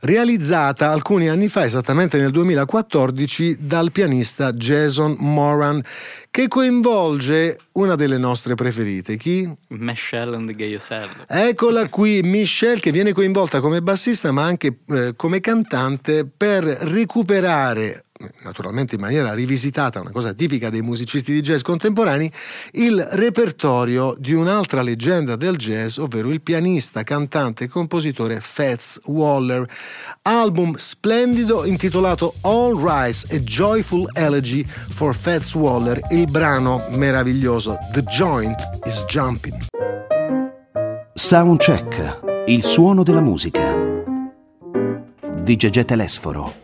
realizzata 0.00 0.90
alcuni 0.90 1.28
anni 1.28 1.48
fa, 1.48 1.64
esattamente 1.64 2.18
nel 2.18 2.30
2014, 2.30 3.56
dal 3.60 3.90
pianista 3.90 4.52
Jason 4.52 5.16
Moran, 5.18 5.82
che 6.38 6.46
coinvolge 6.46 7.58
una 7.72 7.96
delle 7.96 8.16
nostre 8.16 8.54
preferite. 8.54 9.16
Chi? 9.16 9.52
Michelle 9.70 10.36
and 10.36 10.46
the 10.46 10.54
Gay 10.54 10.68
Yourself. 10.68 11.24
Eccola 11.26 11.88
qui, 11.90 12.22
Michelle, 12.22 12.78
che 12.78 12.92
viene 12.92 13.12
coinvolta 13.12 13.58
come 13.58 13.82
bassista 13.82 14.30
ma 14.30 14.44
anche 14.44 14.78
eh, 14.86 15.14
come 15.16 15.40
cantante 15.40 16.24
per 16.24 16.62
recuperare, 16.62 18.04
naturalmente 18.42 18.96
in 18.96 19.00
maniera 19.00 19.32
rivisitata, 19.32 20.00
una 20.00 20.10
cosa 20.10 20.32
tipica 20.32 20.70
dei 20.70 20.82
musicisti 20.82 21.32
di 21.32 21.40
jazz 21.40 21.62
contemporanei, 21.62 22.30
il 22.72 23.00
repertorio 23.12 24.14
di 24.18 24.32
un'altra 24.32 24.82
leggenda 24.82 25.36
del 25.36 25.56
jazz, 25.56 25.98
ovvero 25.98 26.30
il 26.30 26.40
pianista, 26.40 27.02
cantante 27.02 27.64
e 27.64 27.68
compositore 27.68 28.40
Fats 28.40 29.00
Waller. 29.04 29.66
Album 30.22 30.74
splendido 30.76 31.64
intitolato 31.64 32.34
All 32.42 32.76
Rise 32.76 33.34
a 33.34 33.38
Joyful 33.40 34.08
Elegy 34.14 34.64
for 34.64 35.14
Fats 35.14 35.54
Waller, 35.54 36.00
il 36.10 36.27
brano 36.28 36.84
meraviglioso 36.90 37.78
The 37.92 38.02
Joint 38.02 38.60
is 38.84 39.04
Jumping. 39.06 39.66
Soundcheck, 41.14 42.44
il 42.46 42.62
suono 42.64 43.02
della 43.02 43.20
musica. 43.20 43.74
Di 45.40 45.56
Gegè 45.56 45.84
Telesforo. 45.84 46.54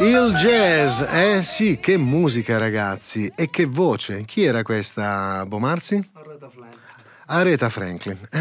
Il 0.00 0.34
jazz, 0.36 1.00
eh 1.00 1.40
sì, 1.42 1.78
che 1.80 1.96
musica 1.96 2.58
ragazzi 2.58 3.32
e 3.34 3.48
che 3.48 3.64
voce. 3.64 4.24
Chi 4.24 4.44
era 4.44 4.62
questa, 4.62 5.44
Bomarzi? 5.46 6.10
Aretha 7.26 7.68
Franklin. 7.70 8.18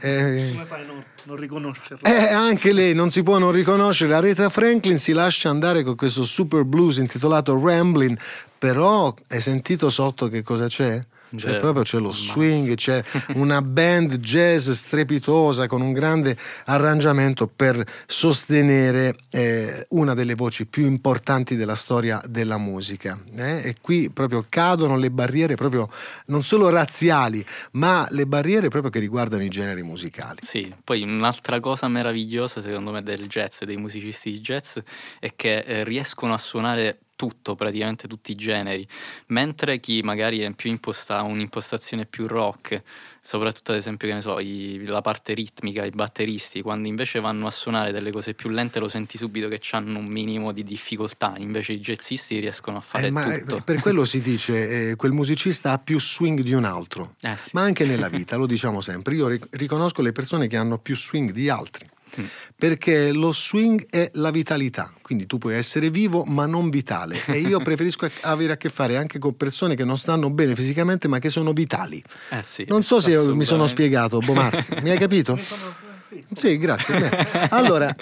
eh, 0.00 0.50
Come 0.52 0.64
fai 0.66 0.82
a 0.82 0.86
non, 0.86 1.02
non 1.24 1.36
riconoscerlo? 1.36 2.04
eh, 2.08 2.28
anche 2.32 2.72
lei 2.72 2.94
non 2.94 3.10
si 3.10 3.22
può 3.22 3.38
non 3.38 3.52
riconoscere. 3.52 4.14
Aretha 4.14 4.48
Franklin 4.48 4.98
si 4.98 5.12
lascia 5.12 5.48
andare 5.48 5.82
con 5.82 5.96
questo 5.96 6.24
super 6.24 6.64
blues 6.64 6.98
intitolato 6.98 7.58
Ramblin', 7.58 8.16
però 8.58 9.14
hai 9.28 9.40
sentito 9.40 9.90
sotto 9.90 10.28
che 10.28 10.42
cosa 10.42 10.66
c'è? 10.66 11.02
Cioè, 11.36 11.52
Beh, 11.52 11.58
proprio 11.58 11.82
c'è 11.82 11.98
lo 11.98 12.08
ammazza. 12.08 12.32
swing, 12.32 12.74
c'è 12.74 13.02
una 13.34 13.60
band 13.62 14.16
jazz 14.16 14.70
strepitosa 14.70 15.66
con 15.66 15.80
un 15.82 15.92
grande 15.92 16.36
arrangiamento 16.64 17.46
per 17.46 17.84
sostenere 18.06 19.16
eh, 19.30 19.86
una 19.90 20.14
delle 20.14 20.34
voci 20.34 20.66
più 20.66 20.86
importanti 20.86 21.56
della 21.56 21.74
storia 21.74 22.20
della 22.26 22.58
musica. 22.58 23.18
eh. 23.36 23.60
E 23.68 23.74
qui 23.80 24.10
proprio 24.10 24.44
cadono 24.48 24.96
le 24.96 25.10
barriere 25.10 25.54
proprio 25.54 25.88
non 26.26 26.42
solo 26.42 26.68
razziali, 26.68 27.44
ma 27.72 28.06
le 28.10 28.26
barriere 28.26 28.68
proprio 28.68 28.90
che 28.90 28.98
riguardano 28.98 29.42
i 29.42 29.48
generi 29.48 29.82
musicali. 29.82 30.38
Sì, 30.42 30.72
poi 30.82 31.02
un'altra 31.02 31.60
cosa 31.60 31.88
meravigliosa 31.88 32.62
secondo 32.62 32.90
me 32.90 33.02
del 33.02 33.26
jazz 33.26 33.62
e 33.62 33.66
dei 33.66 33.76
musicisti 33.76 34.30
di 34.32 34.40
jazz 34.40 34.78
è 35.20 35.32
che 35.36 35.58
eh, 35.58 35.84
riescono 35.84 36.34
a 36.34 36.38
suonare 36.38 36.98
tutto, 37.18 37.56
praticamente 37.56 38.06
tutti 38.06 38.30
i 38.30 38.36
generi, 38.36 38.86
mentre 39.26 39.80
chi 39.80 40.02
magari 40.02 40.38
è 40.38 40.52
più 40.52 40.70
imposta, 40.70 41.18
ha 41.18 41.22
un'impostazione 41.22 42.06
più 42.06 42.28
rock, 42.28 42.80
soprattutto 43.20 43.72
ad 43.72 43.78
esempio 43.78 44.06
che 44.06 44.14
ne 44.14 44.20
so, 44.20 44.38
i- 44.38 44.84
la 44.84 45.00
parte 45.00 45.34
ritmica, 45.34 45.84
i 45.84 45.90
batteristi, 45.90 46.62
quando 46.62 46.86
invece 46.86 47.18
vanno 47.18 47.48
a 47.48 47.50
suonare 47.50 47.90
delle 47.90 48.12
cose 48.12 48.34
più 48.34 48.50
lente 48.50 48.78
lo 48.78 48.88
senti 48.88 49.18
subito 49.18 49.48
che 49.48 49.60
hanno 49.72 49.98
un 49.98 50.06
minimo 50.06 50.52
di 50.52 50.62
difficoltà, 50.62 51.34
invece 51.38 51.72
i 51.72 51.80
jazzisti 51.80 52.38
riescono 52.38 52.76
a 52.76 52.80
fare 52.80 53.08
Eh, 53.08 53.10
ma 53.10 53.34
eh, 53.34 53.40
tutto. 53.40 53.62
per 53.64 53.80
quello 53.80 54.04
si 54.04 54.20
dice 54.20 54.90
eh, 54.90 54.96
quel 54.96 55.10
musicista 55.12 55.72
ha 55.72 55.78
più 55.78 55.98
swing 55.98 56.40
di 56.42 56.52
un 56.52 56.62
altro. 56.64 57.16
Eh 57.20 57.36
sì. 57.36 57.50
Ma 57.54 57.62
anche 57.62 57.84
nella 57.84 58.08
vita, 58.08 58.36
lo 58.36 58.46
diciamo 58.46 58.80
sempre. 58.80 59.16
Io 59.16 59.26
ric- 59.26 59.48
riconosco 59.50 60.02
le 60.02 60.12
persone 60.12 60.46
che 60.46 60.56
hanno 60.56 60.78
più 60.78 60.94
swing 60.96 61.32
di 61.32 61.48
altri. 61.48 61.84
Mm. 62.20 62.24
perché 62.56 63.12
lo 63.12 63.32
swing 63.32 63.86
è 63.90 64.10
la 64.14 64.30
vitalità, 64.30 64.92
quindi 65.02 65.26
tu 65.26 65.38
puoi 65.38 65.54
essere 65.54 65.90
vivo 65.90 66.24
ma 66.24 66.46
non 66.46 66.70
vitale 66.70 67.20
e 67.26 67.38
io 67.38 67.58
preferisco 67.62 68.08
avere 68.22 68.52
a 68.52 68.56
che 68.56 68.68
fare 68.68 68.96
anche 68.96 69.18
con 69.18 69.36
persone 69.36 69.74
che 69.74 69.84
non 69.84 69.98
stanno 69.98 70.30
bene 70.30 70.54
fisicamente 70.54 71.08
ma 71.08 71.18
che 71.18 71.30
sono 71.30 71.52
vitali. 71.52 72.02
Eh 72.30 72.42
sì, 72.42 72.64
Non 72.68 72.82
so 72.82 73.00
se 73.00 73.16
mi 73.32 73.44
sono 73.44 73.66
spiegato, 73.66 74.18
Bomarzi, 74.18 74.72
mi 74.82 74.90
hai 74.90 74.98
capito? 74.98 75.34
Mi 75.38 75.42
sono- 75.42 75.86
sì. 76.08 76.24
Sì, 76.34 76.56
grazie. 76.56 76.98
Beh, 76.98 77.48
Allora, 77.50 77.94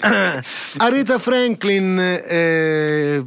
Aretha 0.77 1.19
Franklin 1.19 1.99
eh, 1.99 3.21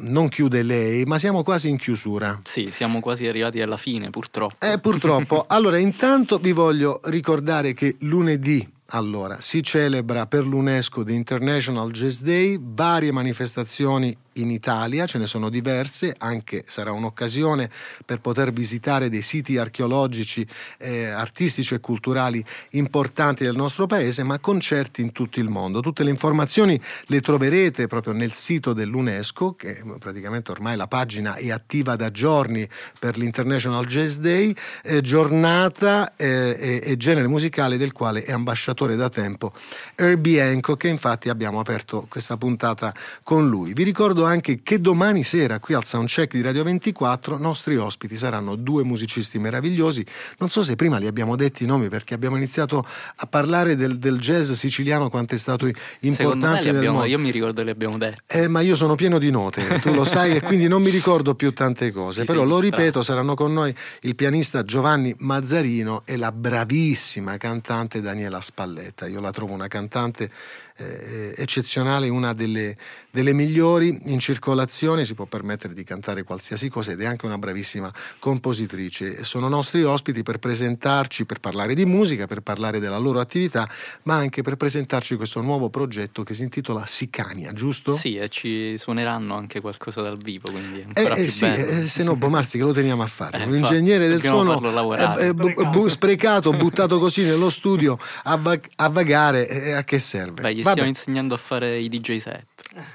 non 0.00 0.28
chiude 0.28 0.62
lei, 0.64 1.04
ma 1.04 1.16
siamo 1.18 1.44
quasi 1.44 1.68
in 1.68 1.76
chiusura. 1.78 2.40
Sì, 2.42 2.70
siamo 2.72 2.98
quasi 2.98 3.28
arrivati 3.28 3.62
alla 3.62 3.76
fine, 3.76 4.10
purtroppo. 4.10 4.66
Eh, 4.66 4.80
purtroppo. 4.80 5.44
Allora, 5.46 5.78
intanto 5.78 6.38
vi 6.38 6.50
voglio 6.50 7.00
ricordare 7.04 7.72
che 7.72 7.94
lunedì. 8.00 8.68
Allora, 8.90 9.40
si 9.40 9.62
celebra 9.62 10.26
per 10.26 10.46
l'UNESCO 10.46 11.02
The 11.02 11.12
International 11.12 11.90
Jazz 11.90 12.20
Day, 12.20 12.56
varie 12.60 13.10
manifestazioni 13.10 14.16
in 14.36 14.50
Italia, 14.50 15.06
ce 15.06 15.18
ne 15.18 15.26
sono 15.26 15.48
diverse, 15.48 16.14
anche 16.18 16.64
sarà 16.66 16.92
un'occasione 16.92 17.70
per 18.04 18.20
poter 18.20 18.52
visitare 18.52 19.08
dei 19.08 19.22
siti 19.22 19.56
archeologici, 19.58 20.46
eh, 20.78 21.06
artistici 21.06 21.74
e 21.74 21.80
culturali 21.80 22.44
importanti 22.70 23.44
del 23.44 23.56
nostro 23.56 23.86
paese, 23.86 24.22
ma 24.22 24.38
concerti 24.38 25.00
in 25.00 25.12
tutto 25.12 25.40
il 25.40 25.48
mondo. 25.48 25.80
Tutte 25.80 26.02
le 26.02 26.10
informazioni 26.10 26.80
le 27.06 27.20
troverete 27.20 27.86
proprio 27.86 28.12
nel 28.12 28.32
sito 28.32 28.72
dell'UNESCO, 28.72 29.54
che 29.54 29.82
praticamente 29.98 30.50
ormai 30.50 30.76
la 30.76 30.86
pagina 30.86 31.34
è 31.34 31.50
attiva 31.50 31.96
da 31.96 32.10
giorni 32.10 32.68
per 32.98 33.16
l'International 33.16 33.86
Jazz 33.86 34.16
Day, 34.16 34.54
eh, 34.82 35.00
giornata 35.00 36.14
eh, 36.16 36.80
e, 36.82 36.96
genere 36.96 37.26
musicale 37.26 37.76
del 37.76 37.92
quale 37.92 38.22
è 38.22 38.32
ambasciatore 38.32 38.96
da 38.96 39.08
tempo 39.08 39.52
Herbie 39.94 40.42
Hancock, 40.42 40.80
che 40.80 40.88
infatti 40.88 41.28
abbiamo 41.28 41.60
aperto 41.60 42.06
questa 42.08 42.36
puntata 42.36 42.94
con 43.22 43.48
lui. 43.48 43.72
Vi 43.72 43.82
ricordo 43.82 44.25
anche 44.26 44.60
che 44.62 44.80
domani 44.80 45.24
sera 45.24 45.58
qui 45.58 45.74
al 45.74 45.84
Soundcheck 45.84 46.32
di 46.32 46.42
Radio 46.42 46.62
24 46.64 47.38
nostri 47.38 47.76
ospiti 47.76 48.16
saranno 48.16 48.56
due 48.56 48.84
musicisti 48.84 49.38
meravigliosi. 49.38 50.04
Non 50.38 50.50
so 50.50 50.62
se 50.62 50.76
prima 50.76 50.98
li 50.98 51.06
abbiamo 51.06 51.36
detti 51.36 51.64
i 51.64 51.66
nomi 51.66 51.88
perché 51.88 52.14
abbiamo 52.14 52.36
iniziato 52.36 52.86
a 53.16 53.26
parlare 53.26 53.76
del, 53.76 53.98
del 53.98 54.18
jazz 54.18 54.52
siciliano 54.52 55.08
quanto 55.08 55.34
è 55.34 55.38
stato 55.38 55.70
importante 56.00 56.68
abbiamo, 56.68 57.04
io 57.04 57.18
mi 57.18 57.30
ricordo 57.30 57.60
che 57.60 57.64
li 57.64 57.70
abbiamo 57.70 57.98
detti. 57.98 58.20
Eh, 58.26 58.48
ma 58.48 58.60
io 58.60 58.74
sono 58.74 58.94
pieno 58.94 59.18
di 59.18 59.30
note, 59.30 59.80
tu 59.80 59.92
lo 59.92 60.04
sai, 60.04 60.36
e 60.36 60.40
quindi 60.42 60.68
non 60.68 60.82
mi 60.82 60.90
ricordo 60.90 61.34
più 61.34 61.52
tante 61.52 61.90
cose. 61.92 62.20
Ti 62.20 62.26
Però 62.26 62.40
sei 62.40 62.48
lo 62.48 62.60
ripeto, 62.60 63.02
saranno 63.02 63.34
con 63.34 63.52
noi 63.52 63.74
il 64.02 64.14
pianista 64.14 64.62
Giovanni 64.62 65.14
Mazzarino 65.18 66.02
e 66.04 66.16
la 66.16 66.32
bravissima 66.32 67.36
cantante 67.36 68.00
Daniela 68.00 68.40
Spalletta. 68.40 69.06
Io 69.06 69.20
la 69.20 69.30
trovo 69.30 69.52
una 69.52 69.68
cantante 69.68 70.30
eh, 70.76 71.34
eccezionale, 71.36 72.08
una 72.08 72.32
delle, 72.32 72.76
delle 73.10 73.32
migliori 73.32 73.98
in 74.06 74.18
circolazione, 74.18 75.04
si 75.04 75.14
può 75.14 75.24
permettere 75.26 75.74
di 75.74 75.84
cantare 75.84 76.22
qualsiasi 76.22 76.68
cosa 76.68 76.92
ed 76.92 77.00
è 77.00 77.06
anche 77.06 77.26
una 77.26 77.38
bravissima 77.38 77.90
compositrice. 78.18 79.24
Sono 79.24 79.48
nostri 79.48 79.82
ospiti 79.82 80.22
per 80.22 80.38
presentarci, 80.38 81.24
per 81.24 81.40
parlare 81.40 81.74
di 81.74 81.84
musica, 81.86 82.26
per 82.26 82.40
parlare 82.40 82.78
della 82.78 82.98
loro 82.98 83.20
attività, 83.20 83.68
ma 84.04 84.14
anche 84.16 84.42
per 84.42 84.56
presentarci 84.56 85.16
questo 85.16 85.40
nuovo 85.40 85.68
progetto 85.70 86.22
che 86.22 86.34
si 86.34 86.42
intitola 86.42 86.84
Sicania, 86.86 87.52
giusto? 87.52 87.92
Sì, 87.92 88.16
e 88.16 88.28
ci 88.28 88.76
suoneranno 88.76 89.34
anche 89.34 89.60
qualcosa 89.60 90.02
dal 90.02 90.18
vivo, 90.18 90.50
quindi 90.50 90.80
è 90.80 90.82
Eh, 90.82 90.84
ancora 90.86 91.14
eh 91.16 91.22
più 91.22 91.30
sì, 91.30 91.40
bello. 91.46 91.66
eh, 91.82 91.86
se 91.86 92.02
no 92.02 92.14
Bomarzi 92.16 92.58
che 92.58 92.64
lo 92.64 92.72
teniamo 92.72 93.02
a 93.02 93.06
fare. 93.06 93.38
Eh, 93.38 93.44
Un 93.46 93.54
infatti, 93.54 93.74
ingegnere 93.76 94.08
del 94.08 94.20
suono 94.22 94.60
lavorare. 94.60 95.24
eh, 95.24 95.26
eh, 95.28 95.34
bu- 95.34 95.88
sprecato, 95.88 96.50
buttato 96.52 96.98
così 96.98 97.22
nello 97.22 97.50
studio 97.50 97.98
a, 98.24 98.36
va- 98.36 98.58
a 98.76 98.88
vagare, 98.88 99.48
eh, 99.48 99.72
a 99.72 99.84
che 99.84 99.98
serve? 99.98 100.42
Beh, 100.42 100.54
gli 100.72 100.74
Vabbè. 100.74 100.80
stiamo 100.80 100.88
insegnando 100.88 101.34
a 101.34 101.38
fare 101.38 101.78
i 101.78 101.88
DJ 101.88 102.16
set. 102.18 102.44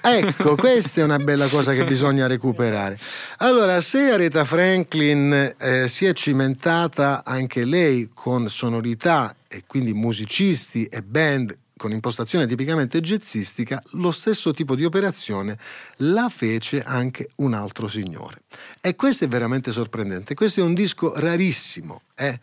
Ecco, 0.01 0.55
questa 0.57 1.01
è 1.01 1.03
una 1.03 1.17
bella 1.17 1.47
cosa 1.47 1.73
che 1.73 1.85
bisogna 1.85 2.27
recuperare. 2.27 2.99
Allora, 3.37 3.81
se 3.81 4.11
Aretha 4.11 4.45
Franklin 4.45 5.55
eh, 5.57 5.87
si 5.87 6.05
è 6.05 6.13
cimentata 6.13 7.23
anche 7.25 7.65
lei 7.65 8.09
con 8.13 8.49
sonorità 8.49 9.35
e 9.47 9.63
quindi 9.65 9.93
musicisti 9.93 10.85
e 10.85 11.01
band 11.01 11.57
con 11.77 11.91
impostazione 11.91 12.45
tipicamente 12.45 13.01
jazzistica, 13.01 13.79
lo 13.93 14.11
stesso 14.11 14.53
tipo 14.53 14.75
di 14.75 14.85
operazione 14.85 15.57
la 15.97 16.29
fece 16.29 16.83
anche 16.83 17.29
un 17.37 17.55
altro 17.55 17.87
signore. 17.87 18.43
E 18.81 18.95
questo 18.95 19.25
è 19.25 19.27
veramente 19.27 19.71
sorprendente. 19.71 20.35
Questo 20.35 20.59
è 20.59 20.63
un 20.63 20.75
disco 20.75 21.13
rarissimo. 21.15 22.01
eh. 22.15 22.39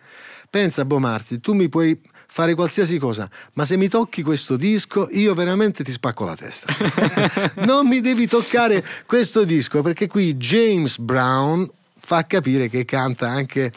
Pensa, 0.50 0.84
Bomarzi, 0.86 1.40
tu 1.40 1.52
mi 1.52 1.68
puoi 1.68 2.00
fare 2.30 2.54
qualsiasi 2.54 2.98
cosa, 2.98 3.28
ma 3.54 3.64
se 3.64 3.76
mi 3.76 3.88
tocchi 3.88 4.22
questo 4.22 4.56
disco 4.56 5.08
io 5.10 5.34
veramente 5.34 5.82
ti 5.82 5.90
spacco 5.90 6.24
la 6.24 6.36
testa. 6.36 6.72
non 7.64 7.88
mi 7.88 8.00
devi 8.00 8.26
toccare 8.26 8.84
questo 9.06 9.44
disco 9.44 9.82
perché 9.82 10.06
qui 10.06 10.34
James 10.34 10.98
Brown 10.98 11.68
fa 12.08 12.24
capire 12.24 12.70
che 12.70 12.86
canta 12.86 13.28
anche 13.28 13.70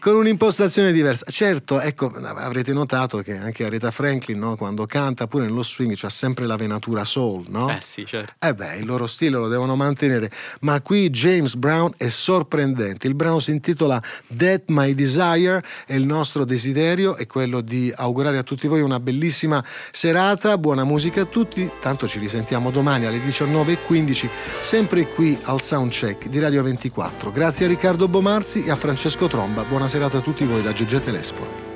con 0.00 0.14
un'impostazione 0.14 0.92
diversa. 0.92 1.24
Certo, 1.30 1.80
ecco, 1.80 2.12
avrete 2.12 2.74
notato 2.74 3.22
che 3.22 3.38
anche 3.38 3.64
Aretha 3.64 3.90
Franklin, 3.90 4.38
no, 4.38 4.54
quando 4.56 4.84
canta 4.84 5.26
pure 5.26 5.46
nello 5.46 5.62
swing, 5.62 5.94
c'ha 5.96 6.10
sempre 6.10 6.44
la 6.44 6.56
venatura 6.56 7.06
soul, 7.06 7.46
no? 7.48 7.70
Eh 7.70 7.78
sì, 7.80 8.04
certo. 8.04 8.34
Eh 8.38 8.52
beh, 8.52 8.76
il 8.76 8.84
loro 8.84 9.06
stile 9.06 9.38
lo 9.38 9.48
devono 9.48 9.76
mantenere, 9.76 10.30
ma 10.60 10.82
qui 10.82 11.08
James 11.08 11.54
Brown 11.54 11.94
è 11.96 12.10
sorprendente. 12.10 13.06
Il 13.06 13.14
brano 13.14 13.38
si 13.38 13.50
intitola 13.50 13.98
That 14.36 14.64
My 14.66 14.94
Desire 14.94 15.64
e 15.86 15.96
il 15.96 16.04
nostro 16.04 16.44
desiderio 16.44 17.16
è 17.16 17.26
quello 17.26 17.62
di 17.62 17.90
augurare 17.96 18.36
a 18.36 18.42
tutti 18.42 18.68
voi 18.68 18.82
una 18.82 19.00
bellissima 19.00 19.64
serata, 19.90 20.58
buona 20.58 20.84
musica 20.84 21.22
a 21.22 21.24
tutti, 21.24 21.66
tanto 21.80 22.06
ci 22.06 22.18
risentiamo 22.18 22.70
domani 22.70 23.06
alle 23.06 23.20
19.15 23.20 24.28
sempre 24.60 25.06
qui 25.06 25.38
al 25.44 25.62
Soundcheck 25.62 26.28
di 26.28 26.38
Radio 26.38 26.62
24. 26.62 27.32
Grazie 27.32 27.64
a 27.64 27.68
Riccardo 27.70 28.08
Bomarzi 28.08 28.64
e 28.64 28.70
a 28.72 28.74
Francesco 28.74 29.28
Tromba. 29.28 29.62
Buona 29.62 29.86
serata 29.86 30.18
a 30.18 30.20
tutti 30.20 30.44
voi 30.44 30.60
da 30.60 30.72
Gegge 30.72 31.00
Telesforo. 31.00 31.69